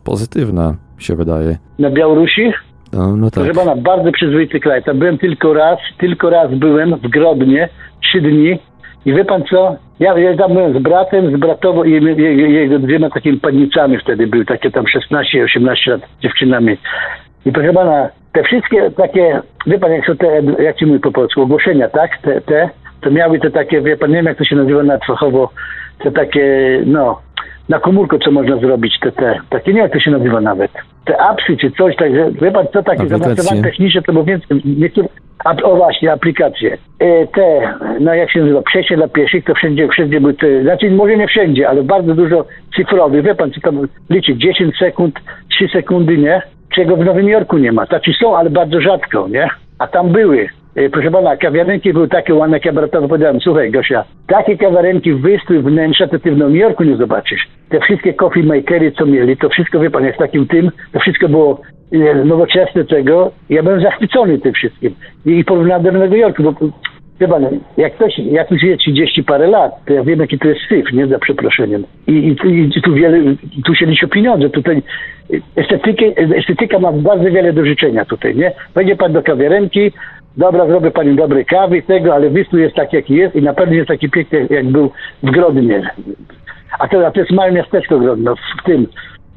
[0.03, 1.57] pozytywna, się wydaje.
[1.79, 2.51] na Białorusi?
[2.93, 3.43] No, no tak.
[3.43, 4.83] Proszę pana, bardzo przyzwoity kraj.
[4.83, 7.69] Tam byłem tylko raz, tylko raz byłem w Grodnie,
[8.03, 8.59] trzy dni.
[9.05, 9.75] I wie pan co?
[9.99, 11.91] Ja, ja tam byłem z bratem, z bratową i
[12.53, 16.77] jego, dwiema takimi pannicami wtedy były, takie tam 16-18 lat dziewczynami.
[17.45, 21.11] I proszę pana, te wszystkie takie, wie pan jak są te, jak ci mówię po
[21.11, 22.17] polsku, ogłoszenia, tak?
[22.21, 22.69] Te, te,
[23.01, 25.49] to miały te takie, wie pan, nie wiem jak to się nazywa na fachowo,
[26.03, 26.43] te takie,
[26.85, 27.21] no,
[27.69, 30.71] na komórko co można zrobić, te, te, takie, nie wiem jak to się nazywa nawet.
[31.05, 35.07] Te apsy czy coś, także, wie pan co, takie zaawansowane techniczne, to bo więcej, niektóre,
[35.45, 36.77] a, o właśnie, aplikacje.
[36.99, 40.91] E, te, no jak się nazywa, przejście dla pieszych, to wszędzie, wszędzie były te, znaczy
[40.91, 45.19] może nie wszędzie, ale bardzo dużo cyfrowych, wie pan co tam liczy, 10 sekund,
[45.49, 46.41] 3 sekundy, nie?
[46.75, 47.85] Czego w Nowym Jorku nie ma.
[47.85, 49.49] Znaczy są, ale bardzo rzadko, nie?
[49.79, 50.47] A tam były.
[50.75, 55.13] E, Proszę pana, kawiarenki były takie ładne, jak ja bratowi powiedziałem, słuchaj Gosia, takie kawiarenki,
[55.13, 57.47] wystrój wnętrza, to ty w Nowym Jorku nie zobaczysz.
[57.69, 61.29] Te wszystkie coffee makery, co mieli, to wszystko, wie pan, w takim tym, to wszystko
[61.29, 61.61] było
[61.91, 63.31] e, nowoczesne tego.
[63.49, 64.95] Ja byłem zachwycony tym wszystkim.
[65.25, 66.53] I porównałem do Nowego Jorku, bo
[67.19, 67.27] Wie
[67.77, 70.93] jak ktoś, jak ktoś żyje 30 parę lat, to ja wiem, jaki to jest syf,
[70.93, 71.83] nie za przeproszeniem.
[72.07, 73.17] I, i, tu- i tu wiele,
[73.65, 74.49] tu się liczy pieniądze.
[74.49, 74.81] Tutaj
[75.55, 76.05] estetykę,
[76.37, 78.51] estetyka ma bardzo wiele do życzenia tutaj, nie?
[78.75, 79.91] Wejdzie pan do kawiarenki,
[80.37, 83.75] dobra, zrobię pani dobrej kawy, tego, ale wystrój jest taki, jaki jest i na pewno
[83.75, 84.91] jest taki piękny, jak był
[85.23, 85.91] w Grodnie.
[86.79, 88.87] A to, a to jest małe miasteczko Grodno, w tym.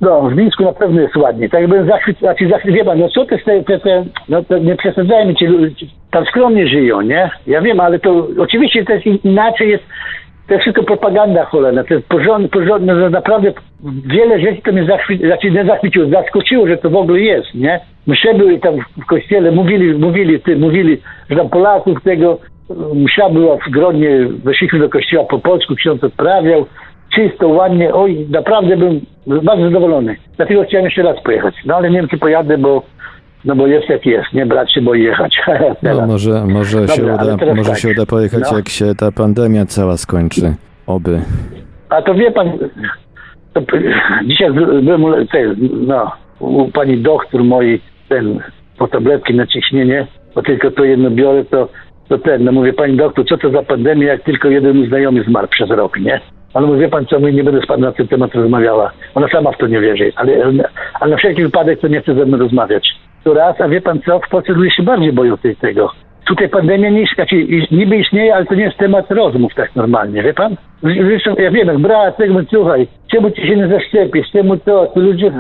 [0.01, 1.49] No, w Mińsku na pewno jest ładnie.
[1.49, 2.49] Tak jakbym zachwyt, znaczy
[2.85, 5.47] pan, no co te, te, te, te no to nie przesadzajmy, ci
[6.11, 7.31] tam skromnie żyją, nie?
[7.47, 9.85] Ja wiem, ale to oczywiście to jest in- inaczej jest,
[10.49, 13.53] to jest tylko propaganda cholerna, to jest porządne, porządne, że naprawdę
[14.07, 17.81] wiele rzeczy to mnie zachwy, znaczy nie zachwyciło, zaskoczyło, że to w ogóle jest, nie?
[18.07, 20.99] Msze były tam w kościele, mówili, mówili, ty, mówili,
[21.31, 22.39] że tam Polaków tego,
[22.95, 24.11] msza była w Grodnie,
[24.45, 26.67] weszliśmy do kościoła po polsku, ksiądz odprawiał,
[27.15, 30.17] czysto, ładnie, oj, naprawdę byłem bardzo zadowolony.
[30.37, 31.55] Dlatego chciałem jeszcze raz pojechać.
[31.67, 32.83] No ale nie wiem, czy pojadę, bo,
[33.45, 34.47] no bo jest jak jest, nie?
[34.47, 35.37] Brat się boi jechać.
[35.83, 37.79] No może, może, Dobra, się, uda, może tak.
[37.79, 38.57] się uda pojechać, No.
[38.57, 40.55] jak się ta pandemia cała skończy.
[40.87, 41.21] Oby.
[41.89, 42.53] A to wie pan,
[43.53, 43.61] to,
[44.25, 44.53] dzisiaj
[44.83, 45.55] byłem u, te,
[45.87, 48.41] no, u pani doktor mojej, ten,
[48.79, 51.69] po tabletki na ciśnienie, bo tylko to jedno biorę, to,
[52.09, 55.25] to ten, no mówię, pani doktor, co to za pandemia, jak tylko jeden mój znajomy
[55.25, 56.21] zmarł przez rok, nie?
[56.55, 58.91] Ale mówię, wie pan co, my nie będę z panem na ten temat rozmawiała.
[59.15, 60.33] Ona sama w to nie wierzy, ale,
[61.01, 62.89] ale na wszelki wypadek to nie chce ze mną rozmawiać.
[63.25, 65.91] To raz, a wie pan co, w Polsce ludzie się bardziej boją tej, tego.
[66.27, 70.23] Tutaj pandemia nie, znaczy, i- niby istnieje, ale to nie jest temat rozmów tak normalnie,
[70.23, 70.57] wie pan?
[70.83, 74.87] Zresztą ja wiem, jak brat, tego mówię, słuchaj, czemu ty się nie zaszczepisz, czemu to,
[74.87, 75.33] to ludzie,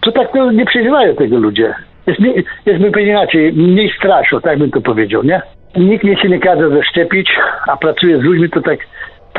[0.00, 1.74] to tak to nie przeżywają tego ludzie.
[2.06, 2.32] Jest, nie,
[2.66, 5.42] jest bym powiedział inaczej, mniej straszą, tak bym to powiedział, nie?
[5.76, 7.30] Nikt mnie się nie każe zaszczepić,
[7.68, 8.78] a pracuję z ludźmi, to tak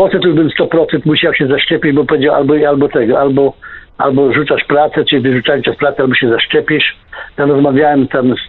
[0.10, 3.54] tu bym 100% musiał się zaszczepić, bo powiedział albo, albo tego, albo,
[3.98, 6.96] albo rzucasz pracę, czy z pracy, albo się zaszczepisz.
[7.36, 8.40] Tam rozmawiałem tam, z,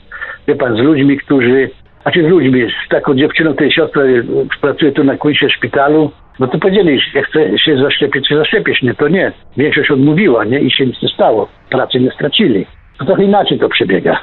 [0.48, 1.70] wie pan, z ludźmi, którzy,
[2.02, 4.24] znaczy z ludźmi, z taką dziewczyną, tej siostry,
[4.60, 8.94] pracuje tu na Queensie szpitalu, no to powiedzieli, jak chce się zaszczepić, czy zaszczepisz, nie,
[8.94, 9.32] to nie.
[9.56, 11.48] Większość odmówiła, nie, i się nic nie stało.
[11.70, 12.66] Pracy nie stracili.
[12.98, 14.20] To trochę inaczej to przebiega.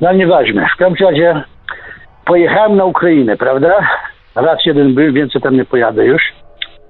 [0.00, 0.66] No ale nieważne.
[0.74, 1.42] W każdym razie
[2.24, 3.88] pojechałem na Ukrainę, prawda?
[4.40, 6.22] Raz jeden był, więcej tam nie pojadę już.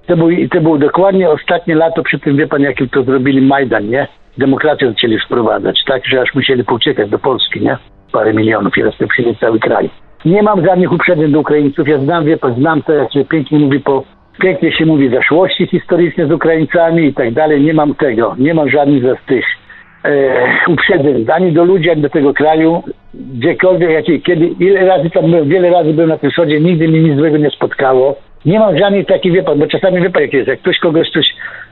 [0.06, 3.88] To był, to było dokładnie ostatnie lato przy tym, wie pan, jakim to zrobili Majdan,
[3.88, 4.06] nie?
[4.38, 7.76] Demokrację zaczęli wprowadzać, tak, że aż musieli pouciekać do Polski, nie?
[8.12, 9.90] Parę milionów i resztę przyjęli cały kraj.
[10.24, 13.58] Nie mam żadnych uprzedzeń do Ukraińców, ja znam, wie pan, znam to, jak się pięknie
[13.58, 14.04] mówi po,
[14.40, 18.70] pięknie się mówi zaszłości historyczne z Ukraińcami i tak dalej, nie mam tego, nie mam
[18.70, 19.44] żadnych z tych
[20.68, 22.82] uprzedzeń, ani do ludzi, ani do tego kraju,
[23.14, 27.00] gdziekolwiek, jakie, kiedy, ile razy tam byłem, wiele razy byłem na tym wschodzie, nigdy mi
[27.00, 28.16] nic złego nie spotkało.
[28.44, 31.26] Nie mam żadnych takich, pan, bo czasami pan jak jest, jak ktoś kogoś coś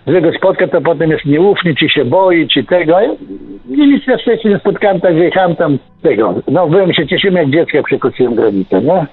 [0.06, 3.00] złego spotka, to potem jest nieufny, czy się boi, czy tego.
[3.00, 6.34] Ja nic na szczęście nie spotkałem, tak wyjechałem tam tego.
[6.48, 9.06] No byłem się cieszyłem jak dziecko, jak przekroczyłem granicę, nie?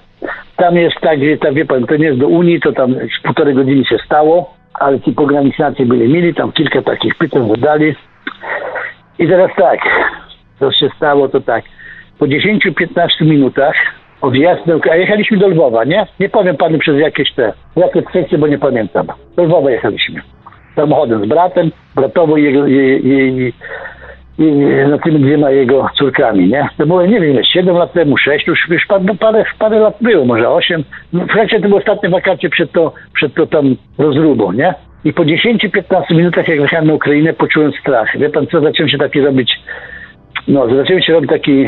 [0.56, 3.54] Tam jest tak, że tam, wie pan, to nie jest do Unii, to tam półtorej
[3.54, 7.94] godziny się stało, ale ci pograniczacy byli mili, tam kilka takich pytań zadali.
[9.18, 9.80] I teraz tak,
[10.58, 11.64] co się stało, to tak.
[12.18, 13.74] Po 10-15 minutach
[14.20, 16.06] od Jasną, a jechaliśmy do Lwowa, nie?
[16.20, 19.06] Nie powiem panu przez jakieś te, jakie kwestie, bo nie pamiętam.
[19.36, 20.22] Do Lwowa jechaliśmy.
[20.76, 23.52] Samochodem z bratem, bratowo i, jego, i, i,
[24.38, 24.52] i
[24.90, 26.68] no, tymi dwiema jego córkami, nie?
[26.78, 30.24] To było, nie wiem, 7 lat temu, 6, już, już parę, parę, parę lat było,
[30.24, 30.84] może 8.
[31.12, 34.74] No, w to były ostatnie wakacje przed to, przed to tam rozrubą, nie?
[35.04, 38.18] I po 10-15 minutach, jak wjechałem na Ukrainę, poczułem strach.
[38.18, 39.52] Wie pan co, zacząłem się taki robić,
[40.48, 41.66] no, zacząłem się robić taki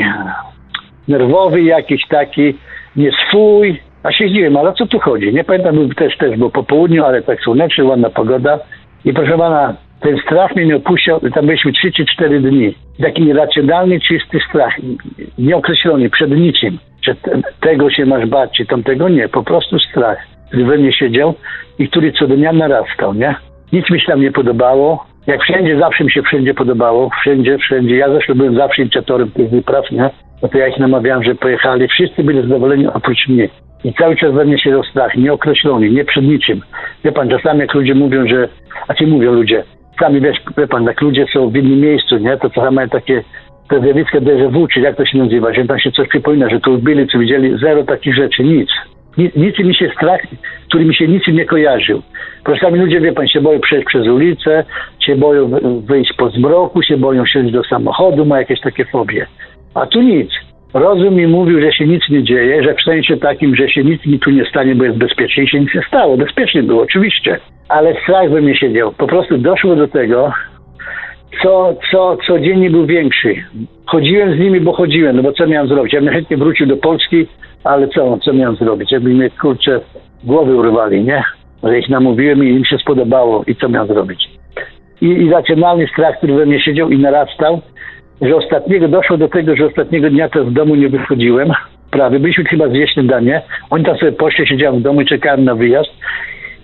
[1.07, 2.53] nerwowy jakiś taki,
[2.95, 3.79] nieswój.
[4.03, 5.33] A się zdziwiłem, ale co tu chodzi?
[5.33, 8.59] Nie pamiętam, też, też było po południu, ale tak słonecznie, ładna pogoda.
[9.05, 12.73] I proszę pana, ten strach mnie nie opuścił, tam byliśmy 3 czy 4 dni.
[13.01, 14.75] Taki nieracjonalny, czysty strach,
[15.37, 16.77] nieokreślony, przed niczym.
[17.01, 17.15] Że
[17.61, 19.29] tego się masz bać, czy tamtego nie.
[19.29, 20.17] Po prostu strach,
[20.53, 21.33] we mnie siedział
[21.79, 23.35] i który co dnia narastał, nie?
[23.73, 25.05] Nic mi się tam nie podobało.
[25.27, 27.09] Jak wszędzie, zawsze mi się wszędzie podobało.
[27.21, 27.95] Wszędzie, wszędzie.
[27.95, 30.09] Ja zresztą byłem zawsze inicjatorem tych wypraw, nie?
[30.41, 31.87] No to ja ich namawiałem, że pojechali.
[31.87, 33.49] Wszyscy byli zadowoleni oprócz mnie.
[33.83, 36.61] I cały czas we mnie siedział strach, nieokreślony, nie przed niczym.
[37.03, 38.47] Wie pan, czasami jak ludzie mówią, że,
[38.87, 39.63] a ci mówią ludzie,
[39.99, 43.23] sami wiesz, wie pan, jak ludzie są w innym miejscu, nie, to czasami mają takie
[43.69, 46.59] te zjawiska déjà vu, czy jak to się nazywa, że tam się coś przypomina, że
[46.59, 48.69] tu byli, co widzieli, zero takich rzeczy, nic.
[49.17, 50.21] Nic, mi się strach,
[50.67, 52.01] który mi się nic nie kojarzył.
[52.45, 54.63] Czasami ludzie, wie pan, się boją przejść przez ulicę,
[54.99, 55.49] się boją
[55.85, 59.27] wyjść po zmroku, się boją siąść do samochodu, ma jakieś takie fobie.
[59.73, 60.29] A tu nic.
[60.73, 64.05] Rozum mi mówił, że się nic nie dzieje, że w sensie takim, że się nic
[64.05, 66.17] mi tu nie stanie, bo jest bezpiecznie i się nic nie stało.
[66.17, 67.39] Bezpiecznie było, oczywiście.
[67.69, 68.91] Ale strach we mnie siedział.
[68.91, 70.33] Po prostu doszło do tego,
[71.43, 73.35] co, co codziennie był większy.
[73.85, 75.93] Chodziłem z nimi, bo chodziłem, no bo co miałem zrobić?
[75.93, 77.27] Ja bym chętnie wrócił do Polski,
[77.67, 78.91] ale co, co miałem zrobić?
[78.91, 79.79] Jakby mnie, kurczę,
[80.23, 81.23] głowy urwali, nie?
[81.63, 84.29] Że ich namówiłem i im się spodobało i co miałem zrobić?
[85.01, 87.61] I, i racjonalny strach, który we mnie siedział i narastał,
[88.21, 91.51] że ostatniego doszło do tego, że ostatniego dnia to z domu nie wychodziłem.
[91.91, 93.41] Prawie byliśmy chyba zjeść śniadanie.
[93.69, 95.89] Oni tam sobie poszli, siedziałem w domu i czekałem na wyjazd.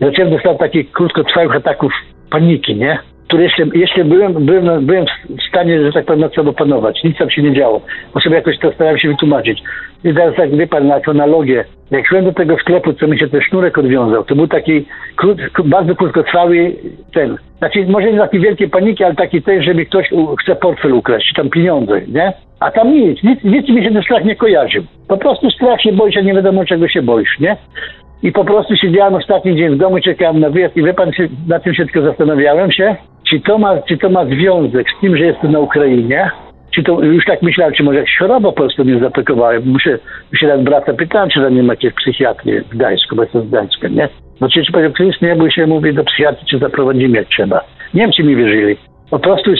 [0.01, 1.93] Zacząłem dostać takich krótkotrwałych ataków
[2.29, 2.99] paniki, nie?
[3.33, 7.03] Które jeszcze, jeszcze byłem, byłem, byłem w stanie, że tak powiem, nad sobą panować.
[7.03, 7.81] Nic tam się nie działo.
[8.13, 9.63] Bo sobie jakoś to starałem się wytłumaczyć.
[10.03, 11.65] I teraz tak, wie pan, na analogię.
[11.91, 15.37] Jak szłem do tego sklepu, co mi się ten sznurek odwiązał, to był taki krót,
[15.65, 16.75] bardzo krótkotrwały
[17.13, 17.37] ten.
[17.57, 20.09] Znaczy, może nie taki wielkiej paniki, ale taki też, że mi ktoś
[20.41, 22.33] chce portfel ukraść, tam pieniądze, nie?
[22.59, 24.83] A tam nic, nic, nic mi się ten strach nie kojarzył.
[25.07, 27.57] Po prostu strach się boisz, a nie wiadomo czego się boisz, nie?
[28.23, 31.11] I po prostu siedziałem ostatni dzień w domu, czekałem na wyjazd i wie pan,
[31.47, 32.95] na tym się tylko zastanawiałem się,
[33.29, 36.31] czy to ma, czy to ma związek z tym, że jestem na Ukrainie,
[36.75, 39.53] czy to już tak myślałem, czy może jakaś choroba po prostu mnie zaatakowała.
[39.65, 39.99] Muszę,
[40.35, 43.47] się raz brata pytałem, czy tam nie ma jakiejś psychiatrii w Gdańsku, bo jestem z
[43.47, 44.09] Gdańska, nie?
[44.41, 47.63] No czy, czy powiedział, Krys, nie bój się, mówi do psychiatry, czy zaprowadzimy jak trzeba.
[47.93, 48.77] Niemcy mi wierzyli.
[49.09, 49.51] Po prostu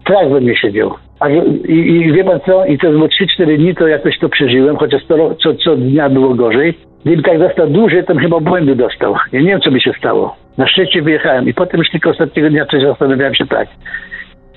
[0.00, 0.94] strach we mnie siedział.
[1.20, 2.66] A, i, I wie pan co?
[2.66, 6.34] I to było 3-4 dni, to jakoś to przeżyłem, chociaż to, co, co dnia było
[6.34, 6.74] gorzej.
[7.04, 9.14] Gdyby tak został dłużej, to bym chyba błędy dostał.
[9.32, 10.36] Ja nie wiem, co by się stało.
[10.58, 13.68] Na szczęście wyjechałem i potem już tylko ostatniego dnia coś zastanawiałem się tak.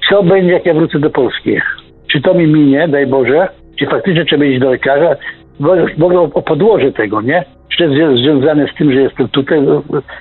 [0.09, 1.57] Co będzie, jak ja wrócę do Polski?
[2.11, 3.47] Czy to mi minie, daj Boże?
[3.79, 5.15] Czy faktycznie trzeba iść do lekarza?
[6.01, 7.43] Ogóle o podłoże tego, nie?
[7.69, 9.59] Czy to jest związane z tym, że jestem tutaj,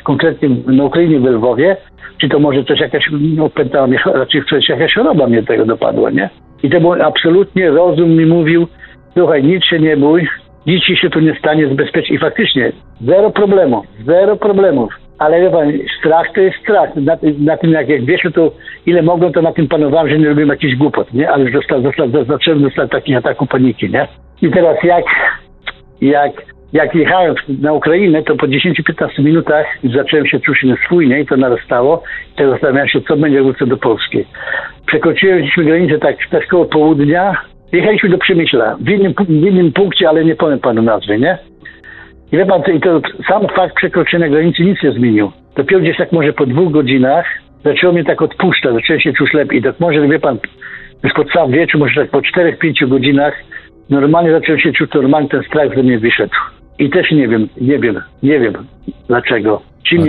[0.04, 1.76] konkretnie na Ukrainie, w Lwowie?
[2.18, 6.10] Czy to może coś jakaś, no pętała mnie, raczej coś, jakaś choroba mnie tego dopadła,
[6.10, 6.30] nie?
[6.62, 8.66] I to było absolutnie, rozum mi mówił,
[9.16, 10.28] słuchaj, nic się nie bój,
[10.66, 12.16] nic ci się tu nie stanie, jest bezpiecznie.
[12.16, 14.92] I faktycznie, zero problemów, zero problemów.
[15.18, 16.96] Ale wie pan, strach to jest strach.
[16.96, 18.52] Na, na tym, jak, jak wiesz, to
[18.86, 21.30] ile mogłem, to na tym panowałem, że nie robiłem jakichś głupot, nie?
[21.30, 24.08] Ale został, został, zacząłem dostać takich ataków paniki, nie?
[24.42, 25.04] I teraz jak,
[26.00, 26.32] jak,
[26.72, 32.02] jak jechałem na Ukrainę, to po 10-15 minutach zacząłem się czuć niespójnie i to narastało.
[32.32, 34.24] I teraz zastanawiałem się, co będzie, wrócę do Polski.
[34.86, 37.36] Przekroczyłem granicę tak, tak koło południa,
[37.72, 41.38] Jechaliśmy do Przemyśla, w innym, w innym punkcie, ale nie powiem panu nazwy, nie?
[42.32, 45.32] I wie pan, to, to sam fakt przekroczenia granicy nic nie zmienił.
[45.56, 47.26] Dopiero gdzieś tak może po dwóch godzinach
[47.64, 49.62] zaczęło mnie tak odpuszczać, zacząłem się czuć lepiej.
[49.62, 50.38] Tak może, wie pan,
[51.04, 53.34] już po cały wieczór, może tak po czterech, pięciu godzinach
[53.90, 56.34] normalnie zacząłem się czuć normalnie, ten strach ze mnie wyszedł.
[56.78, 58.54] I też nie wiem, nie wiem, nie wiem
[59.08, 59.62] dlaczego.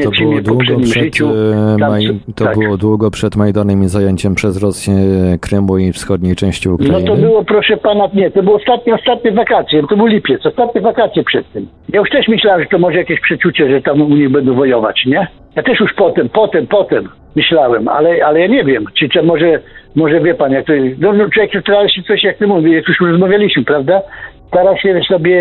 [0.04, 1.30] To było długo przed, życiu.
[1.30, 2.58] e, Tam, Maj, to tak.
[2.60, 4.94] było długo przed Majdanem i zajęciem przez Rosję
[5.42, 7.04] Krymu i wschodniej części No Ukrainy.
[7.08, 11.24] to było, proszę pana, nie, to było ostatnie, ostatnie wakacje, to był lipiec, ostatnie wakacje
[11.24, 11.68] przed tym.
[11.90, 15.06] Ja już też myślałem, że to może jakieś przeczucie, że tam u nich będą wojować,
[15.06, 15.28] nie?
[15.56, 19.60] Ja też już potem, potem, potem myślałem, ale, ale ja nie wiem, czy, czy może,
[19.96, 22.74] może wie pan, jak to jest, no, no człowiek stara się coś, jak ty mówisz,
[22.74, 24.02] jak już rozmawialiśmy, prawda?
[24.48, 25.40] Stara się sobie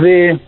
[0.00, 0.38] wy-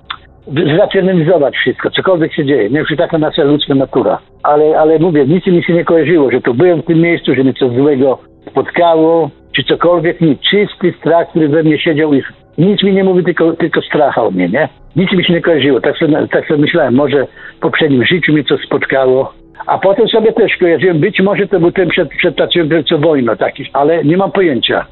[0.46, 2.70] zracjonalizować wszystko, cokolwiek się dzieje.
[2.70, 4.18] Nie wiem, taka nasza ludzka natura.
[4.42, 7.44] Ale, ale mówię, nic mi się nie kojarzyło, że to byłem w tym miejscu, że
[7.44, 8.18] mnie coś złego
[8.50, 10.20] spotkało, czy cokolwiek.
[10.20, 12.22] Nie, czysty strach, który we mnie siedział i
[12.58, 14.68] nic mi nie mówi, tylko, tylko stracha o mnie, nie?
[14.96, 15.80] Nic mi się nie kojarzyło.
[15.80, 17.26] Tak sobie, tak sobie myślałem, może
[17.56, 19.32] w poprzednim życiu mnie coś spotkało.
[19.66, 23.36] A potem sobie też kojarzyłem, być może to był ten przed, przed taką co wojną
[23.36, 24.86] taki, ale nie mam pojęcia.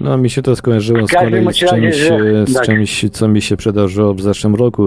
[0.00, 2.64] No mi się to skojarzyło z kolei z czymś, że- z tak.
[2.64, 4.84] czymś, co mi się przydarzyło w zeszłym roku,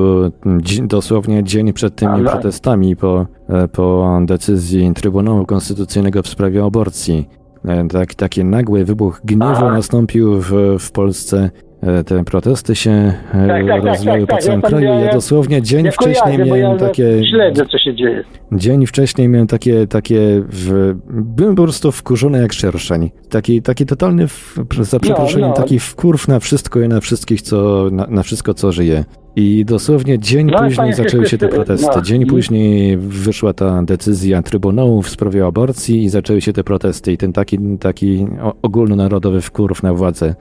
[0.84, 7.30] dosłownie dzień przed tymi Ale- protestami po, e, po decyzji Trybunału Konstytucyjnego w sprawie aborcji.
[7.66, 9.72] E, Tak, taki nagły wybuch gniewu Aha.
[9.72, 11.49] nastąpił w, w Polsce.
[11.82, 14.86] E, Te protesty się e, tak, tak, rozwijały tak, po tak, całym ja kraju.
[14.86, 17.21] Ja miałem- dosłownie dzień Ja wcześniej kojarzę, miałem ja takie...
[17.32, 18.23] śledzę, co się dzieje.
[18.51, 20.19] Dzień wcześniej miałem takie, takie
[20.49, 23.11] w, byłem po prostu wkurzony jak szerszeń.
[23.29, 25.55] Taki, taki totalny, w, za przeproszeniem, no.
[25.55, 29.05] taki wkurw na wszystko i na wszystkich, co, na, na wszystko, co żyje.
[29.36, 31.88] I dosłownie dzień No, później zaczęły się te protesty.
[31.95, 32.01] no.
[32.01, 37.11] Dzień później wyszła ta decyzja Trybunału w sprawie aborcji i zaczęły się te protesty.
[37.11, 38.27] I ten taki, taki
[38.61, 40.36] ogólnonarodowy wkurw na władzę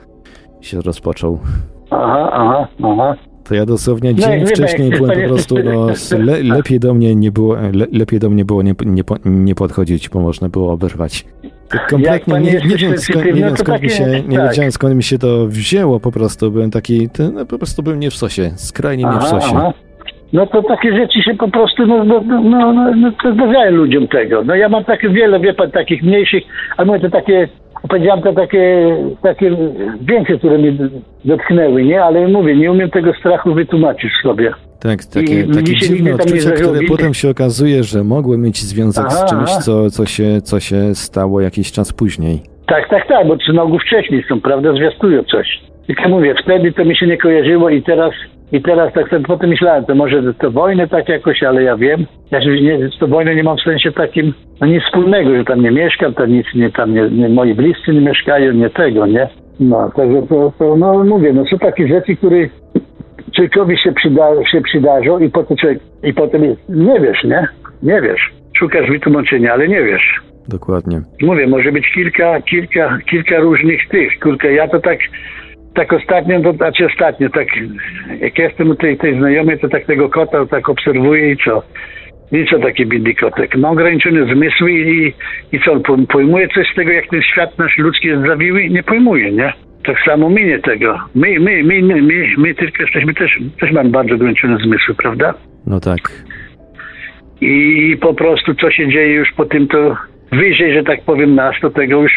[0.61, 1.39] się rozpoczął.
[1.91, 3.15] Aha, aha, aha.
[3.49, 5.87] To ja dosłownie No, dzień pan, wcześniej byłem po prostu, no,
[6.19, 10.09] le, lepiej do mnie nie było, le, lepiej do mnie było nie, nie, nie podchodzić,
[10.09, 11.25] bo można było oberwać.
[11.69, 14.49] Tak kompletnie nie, nie wiem, skąd, nie sensitywny, wiem skąd mi takie- się, nie tak.
[14.49, 18.11] wiedziałem skąd mi się to wzięło, po prostu byłem taki, no, po prostu byłem nie
[18.11, 19.73] w sosie, skrajnie nie w sosie.
[20.33, 23.71] No to takie rzeczy się po prostu, no, no, no, no, no, no to zdarzają
[23.71, 24.45] ludziom tego.
[24.45, 26.43] No ja mam takie wiele, wie pan, takich mniejszych,
[26.77, 27.49] ale mówię, to takie,
[27.89, 29.57] powiedziałem to takie, takie
[30.01, 30.73] większe, które mnie
[31.25, 32.05] dotknęły, nie?
[32.05, 34.53] Ale mówię, nie umiem tego strachu wytłumaczyć sobie.
[34.81, 39.17] Tak, takie, I takie dziwne odczucia, które potem się okazuje, że mogły mieć związek Aha,
[39.17, 42.41] z czymś, co, co, się, co się stało jakiś czas później.
[42.67, 45.61] Tak, tak, tak, bo trzy nogu wcześniej są, prawda, zwiastują coś.
[45.87, 48.13] Tylko mówię, wtedy to mi się nie kojarzyło i teraz,
[48.53, 52.07] i teraz tak sobie potem myślałem, to może to wojny tak jakoś, ale ja wiem.
[52.31, 55.63] Ja nie, z tą wojną nie mam w sensie takim, no nic wspólnego, że tam
[55.63, 59.29] nie mieszkam, tam nic, nie, tam nie, nie, moi bliscy nie mieszkają, nie tego, nie?
[59.61, 62.37] No, także to, to no mówię, no są takie rzeczy, które
[63.35, 67.49] człowiekowi się, przyda, się przydarzą i potem człowiek, i potem nie wiesz, nie?
[67.83, 68.31] Nie wiesz.
[68.59, 71.01] Szukasz wytłumaczenia, ale nie wiesz Dokładnie.
[71.23, 74.19] mówię, może być kilka, kilka, kilka różnych tych.
[74.23, 74.99] Kurczę, ja to tak,
[75.75, 77.49] tak ostatnio, to znaczy ostatnio, tak
[78.21, 81.63] jak jestem u tej, tej znajomej, to tak tego kota tak obserwuję i co?
[82.33, 83.57] I co taki biedny kotek?
[83.57, 85.13] Ma ograniczone zmysły i,
[85.53, 88.69] i co, on pojm- pojmuje coś z tego, jak ten świat nasz ludzki jest zawiły?
[88.69, 89.53] Nie pojmuje, nie?
[89.85, 90.99] Tak samo my nie tego.
[91.15, 95.35] My, my, my, my, my, my tylko jesteśmy też, też mamy bardzo ograniczone zmysły, prawda?
[95.67, 96.01] No tak.
[97.41, 99.97] i po prostu co się dzieje już po tym, to
[100.33, 102.13] wyżej, że tak powiem, nas, to tego już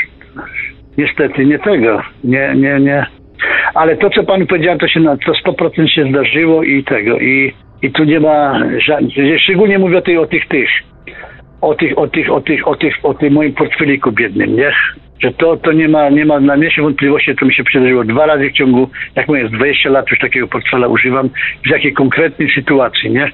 [0.97, 3.05] niestety nie tego, nie, nie, nie.
[3.73, 7.53] Ale to, co panu powiedziałem, to się na to 100% się zdarzyło i tego, i,
[7.81, 10.69] i tu nie ma żadnych, szczególnie mówię o, tej, o tych, tych,
[11.61, 14.71] o tych, o tych, o tych, o tych, o tym moim portfeliku biednym, nie?
[15.19, 18.25] Że to, to nie ma, nie ma na mnie wątpliwości, to mi się przydarzyło dwa
[18.25, 21.29] razy w ciągu, jak mówię, z 20 lat już takiego portfela używam,
[21.65, 23.31] w jakiej konkretnej sytuacji, nie?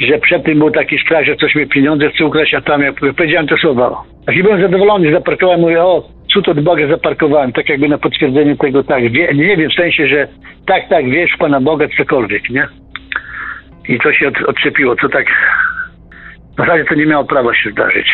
[0.00, 2.94] że przed tym był taki strach, że coś mi pieniądze chce ukraść, a tam jak
[3.16, 4.02] powiedziałem te słowa.
[4.26, 8.56] Jak i byłem zadowolony, zaparkowałem, mówię, o, cud od Boga zaparkowałem, tak jakby na potwierdzenie
[8.56, 10.28] tego, tak, wie, nie wiem, w sensie, że
[10.66, 12.68] tak, tak, wiesz Pana Boga, cokolwiek, nie?
[13.88, 15.26] I to się od, odczepiło, co tak,
[16.54, 18.06] w zasadzie to nie miało prawa się zdarzyć.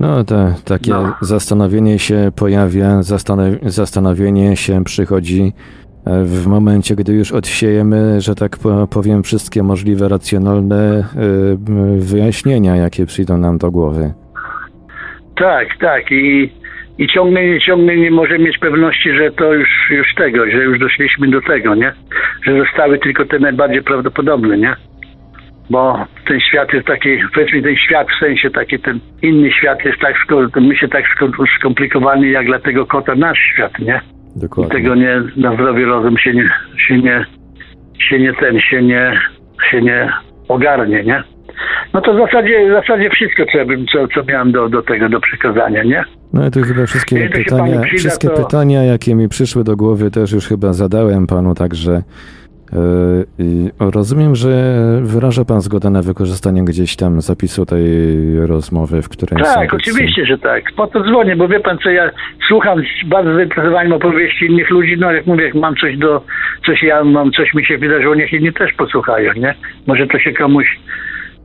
[0.00, 1.14] No, te, takie No.
[1.20, 5.52] zastanowienie się pojawia, zastanow, zastanowienie się przychodzi
[6.06, 11.04] e, w momencie, gdy już odsiejemy, że tak po- powiem, wszystkie możliwe racjonalne e,
[11.98, 14.12] wyjaśnienia, jakie przyjdą nam do głowy.
[15.36, 16.52] Tak, tak i,
[16.98, 21.28] i ciągle, ciągle nie możemy mieć pewności, że to już, już tego, że już doszliśmy
[21.28, 21.92] do tego, nie?
[22.46, 24.76] Że zostały tylko te najbardziej prawdopodobne, nie?
[25.70, 29.98] Bo ten świat jest taki, powiedzmy ten świat w sensie taki, ten inny świat jest
[29.98, 30.14] tak,
[30.60, 31.04] my się tak
[32.32, 34.00] jak dla tego kota nasz świat, nie?
[34.36, 34.74] I Dokładnie.
[34.74, 36.50] tego nie, na zdrowie rozum się nie,
[36.88, 37.26] się nie,
[37.98, 39.20] się nie ten, się nie,
[39.70, 40.12] się nie
[40.48, 41.22] ogarnie, nie?
[41.94, 44.82] No to w zasadzie, w zasadzie wszystko, co, ja bym, co, co miałem do, do
[44.82, 46.04] tego, do przekazania, nie?
[46.32, 49.64] No i tu chyba wszystkie Jeżeli to pytania, przyda, wszystkie to- pytania, jakie mi przyszły
[49.64, 52.02] do głowy, też już chyba zadałem panu, także
[53.80, 54.50] Rozumiem, że
[55.02, 57.86] wyraża pan zgodę na wykorzystanie gdzieś tam zapisu tej
[58.46, 60.64] rozmowy, w której Tak, oczywiście, że tak.
[60.76, 62.10] Po to dzwonię, bo wie pan co, ja
[62.48, 66.24] słucham bardzo zainteresowaniem opowieści innych ludzi, no jak mówię, jak mam coś do,
[66.66, 69.54] coś ja mam, coś mi się wydarzyło, niech inni też posłuchają, nie?
[69.86, 70.66] Może to się komuś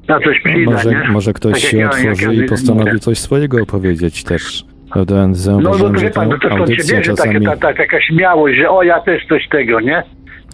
[0.07, 1.03] na coś przyda, może, nie?
[1.11, 4.63] może ktoś Tak się otworzy i postanowi coś swojego opowiedzieć też.
[4.93, 5.27] Prawda?
[5.27, 7.45] No Zauważyłem, to że wie pan, ta to, się bierze taka, czasami...
[7.45, 10.03] ta, ta, taka śmiałość, że o, ja też coś tego, nie?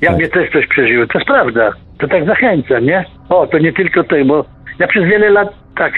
[0.02, 0.18] Ja Tak.
[0.18, 1.08] mnie też coś przeżyłem.
[1.08, 1.72] To jest prawda.
[1.98, 3.06] To tak zachęca, nie?
[3.30, 4.46] O, to nie tylko to, bo
[4.80, 5.94] ja przez wiele lat tak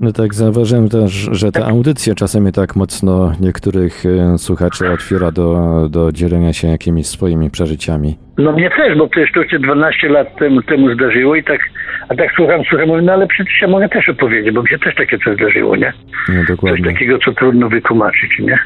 [0.00, 5.88] No tak, zauważyłem też, że ta audycja czasami tak mocno niektórych e, słuchaczy otwiera do,
[5.90, 8.18] do dzielenia się jakimiś swoimi przeżyciami.
[8.38, 11.60] No mnie też, bo przecież to się 12 lat temu, temu zdarzyło i tak,
[12.08, 14.78] a tak słucham, słucham, mówię, no ale przecież ja mogę też opowiedzieć, bo mi się
[14.78, 15.92] też takie coś zdarzyło, nie?
[16.28, 16.92] No Coś dokładnie.
[16.92, 18.58] takiego, co trudno wytłumaczyć, nie?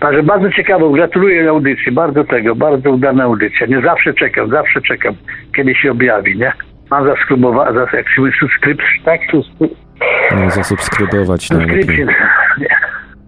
[0.00, 3.66] Także bardzo ciekawo, gratuluję audycji, bardzo tego, bardzo udana audycja.
[3.66, 5.14] Nie zawsze czekam, zawsze czekam,
[5.56, 6.52] kiedy się objawi, nie?
[6.90, 9.20] Mam zaskrybować, zas, jak się mówi, subskrypt, tak?
[10.36, 12.06] No, zasubskrybować Subskrypcję.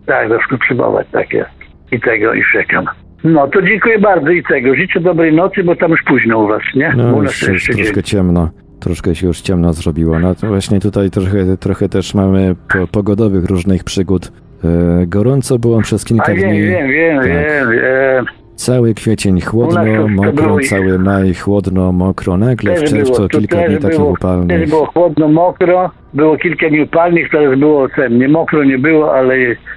[0.06, 1.50] Tak, zasubskrybować, tak jest.
[1.92, 2.84] I tego, i czekam.
[3.24, 4.74] No, to dziękuję bardzo i tego.
[4.74, 6.92] Życzę dobrej nocy, bo tam już późno u was, nie?
[6.96, 7.84] No u już jeszcze dzień.
[7.84, 8.50] troszkę ciemno.
[8.80, 10.18] Troszkę się już ciemno zrobiło.
[10.18, 14.32] No to właśnie tutaj trochę, trochę też mamy po, pogodowych różnych przygód.
[14.64, 16.62] E, gorąco było przez kilka A dni.
[16.62, 17.26] wiem, wiem, Tak.
[17.28, 18.24] wiem, wiem.
[18.56, 22.36] Cały kwiecień chłodno, mokro, cały maj chłodno, mokro.
[22.36, 24.68] Nagle w czerwcu kilka dni takich było, upalnych.
[24.68, 28.28] Było chłodno, mokro, było kilka dni upalnych, teraz było cennie.
[28.28, 29.34] Mokro nie było, ale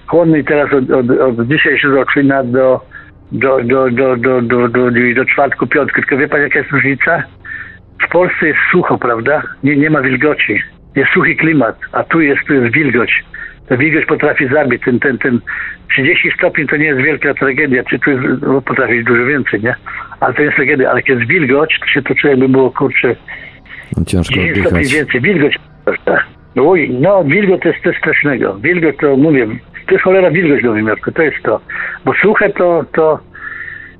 [0.07, 2.81] chłodno i teraz od, od, od dzisiaj się zaczyna do,
[3.31, 6.01] do, do, do, do, do, do, do czwartku, piątku.
[6.01, 7.23] Tylko wie pan jaka jest różnica?
[8.07, 9.41] W Polsce jest sucho, prawda?
[9.63, 10.59] Nie, nie ma wilgoci.
[10.95, 13.25] Jest suchy klimat, a tu jest, tu jest wilgoć.
[13.71, 14.81] Wilgoć potrafi zabić.
[14.85, 15.39] Ten, ten, ten
[15.89, 18.11] 30 stopni to nie jest wielka tragedia, czy tu
[18.41, 19.75] no, potrafi dużo więcej, nie?
[20.19, 20.91] Ale to jest tragedia.
[20.91, 23.15] Ale kiedy jest wilgoć, to się to czuje jakby było, kurczę,
[24.07, 25.21] Ciężko 10 stopni więcej.
[25.21, 25.55] Wilgoć,
[25.85, 26.23] prawda?
[26.55, 28.55] Oj, no wilgoć to jest coś strasznego.
[28.59, 29.47] Wilgoć to, mówię,
[29.87, 31.61] to jest cholera wilgoć do wymiotku, to jest to.
[32.05, 33.19] Bo suche to, to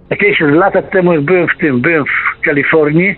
[0.10, 3.16] jakieś lata temu jak byłem w tym, byłem w Kalifornii,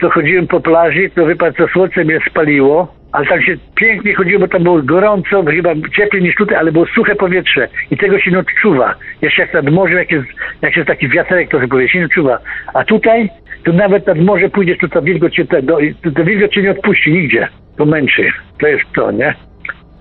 [0.00, 4.40] to chodziłem po plaży, to pan co, słońce mnie spaliło, ale tam się pięknie chodziło,
[4.40, 8.30] bo tam było gorąco, chyba cieplej niż tutaj, ale było suche powietrze i tego się
[8.30, 8.94] nie odczuwa.
[9.22, 10.28] Jeszcze jak nad morzem, jak jest,
[10.62, 12.38] jak jest taki wiaterek, to się nie odczuwa.
[12.74, 13.28] A tutaj,
[13.64, 17.48] to nawet nad morze pójdziesz, to ta wilgoć cię, to, wilgoć cię nie odpuści nigdzie.
[17.76, 18.32] To męczy.
[18.60, 19.34] To jest to, nie?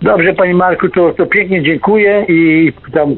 [0.02, 3.16] Dobrze, panie Marku, to, to pięknie dziękuję i tam,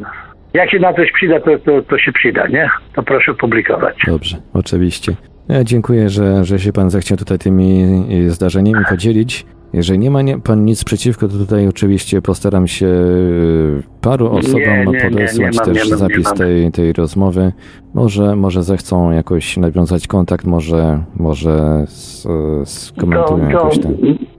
[0.54, 2.70] jak się na coś przyda, to, to, to się przyda, nie?
[2.96, 3.96] To proszę publikować.
[4.08, 5.12] Dobrze, oczywiście.
[5.50, 7.84] Ja dziękuję, że, że się pan zechciał tutaj tymi
[8.28, 9.46] e, zdarzeniami podzielić.
[9.74, 14.61] Jeżeli nie ma nie, pan nic przeciwko, to tutaj oczywiście postaram się e, paru osobom
[14.61, 17.51] nie, nie, podesłać mam, też zapis tej, tej rozmowy.
[17.93, 22.28] Może, może zechcą jakoś nawiązać kontakt, może, może s,
[22.63, 23.91] skomentują to, to jakoś tam.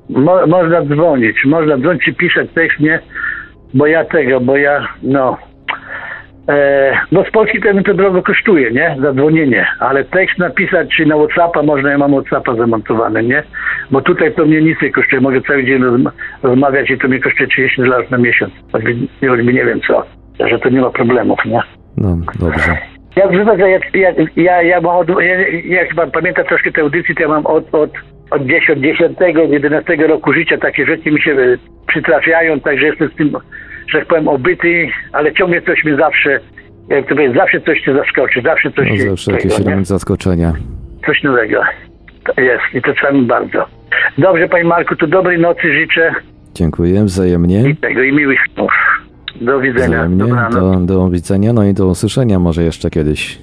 [0.09, 3.01] mo, można dzwonić, można dzwonić czy pisać tekst, nie?
[3.75, 5.37] Bo ja tego, bo ja, no...
[6.49, 8.97] E, bo z Polski to mi to drogo kosztuje, nie?
[9.01, 9.67] Zadzwonienie.
[9.81, 13.43] Ale tekst napisać, czy na Whatsappa można, ja mam Whatsappa zamontowane, nie?
[13.91, 15.23] Bo tutaj to mnie nic nie kosztuje.
[15.23, 16.11] Mogę cały dzień rozma-
[16.43, 18.53] rozmawiać i to mnie kosztuje 30 dolarów na miesiąc.
[18.73, 18.95] Choćby,
[19.29, 20.07] choćby nie wiem co.
[20.39, 21.61] Także to nie ma problemów, nie?
[21.97, 22.77] No, dobrze.
[23.17, 27.23] Ja że jak, ja, ja mam od, ja, jak pan pamięta troszkę tej audycji, to
[27.23, 27.91] ja mam od, od,
[28.31, 29.19] od 10, 10,
[29.51, 33.33] 11 roku życia takie rzeczy mi się e, przytrafiają, także jestem z tym,
[33.89, 36.41] że tak powiem, obyty, ale ciągle coś mi zawsze,
[36.89, 39.67] jak to powiedzieć, zawsze coś cię zaskoczy, zawsze coś No, się zawsze jakieś tego, nie?
[39.67, 40.53] element zaskoczenia.
[41.07, 41.61] coś nowego.
[42.25, 43.65] To jest i to trzeba mi bardzo.
[44.19, 46.15] Dobrze, panie Marku, to dobrej nocy życzę
[46.55, 47.69] Dziękuję wzajemnie.
[47.69, 48.71] i tego, i miłych snów.
[49.41, 49.87] Do widzenia.
[49.89, 50.25] Wzajemnie.
[50.53, 53.39] Do, do widzenia, no i do usłyszenia może jeszcze kiedyś.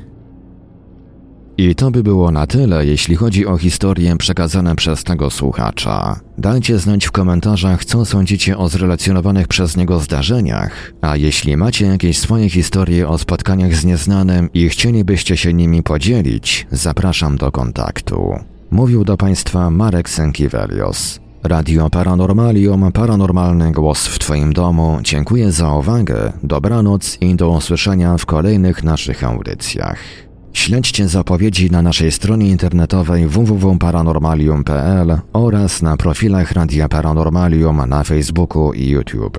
[1.60, 6.20] I to by było na tyle, jeśli chodzi o historie przekazane przez tego słuchacza.
[6.38, 12.20] Dajcie znać w komentarzach, co sądzicie o zrelacjonowanych przez niego zdarzeniach, a jeśli macie jakieś
[12.20, 18.34] swoje historie o spotkaniach z nieznanym i chcielibyście się nimi podzielić, zapraszam do kontaktu.
[18.72, 21.20] Mówił do Państwa Marek Sękiewelios.
[21.44, 25.00] Radio Paranormalium, paranormalny głos w Twoim domu.
[25.02, 30.29] Dziękuję za uwagę, dobranoc i do usłyszenia w kolejnych naszych audycjach.
[30.60, 38.88] Śledźcie zapowiedzi na naszej stronie internetowej www.paranormalium.pl oraz na profilach Radia Paranormalium na Facebooku i
[38.88, 39.38] YouTube.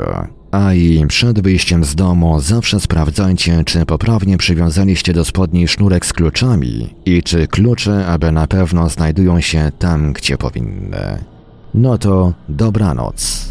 [0.50, 6.12] A i przed wyjściem z domu zawsze sprawdzajcie, czy poprawnie przywiązaliście do spodni sznurek z
[6.12, 11.24] kluczami i czy klucze, aby na pewno znajdują się tam, gdzie powinny.
[11.74, 13.50] No to dobranoc.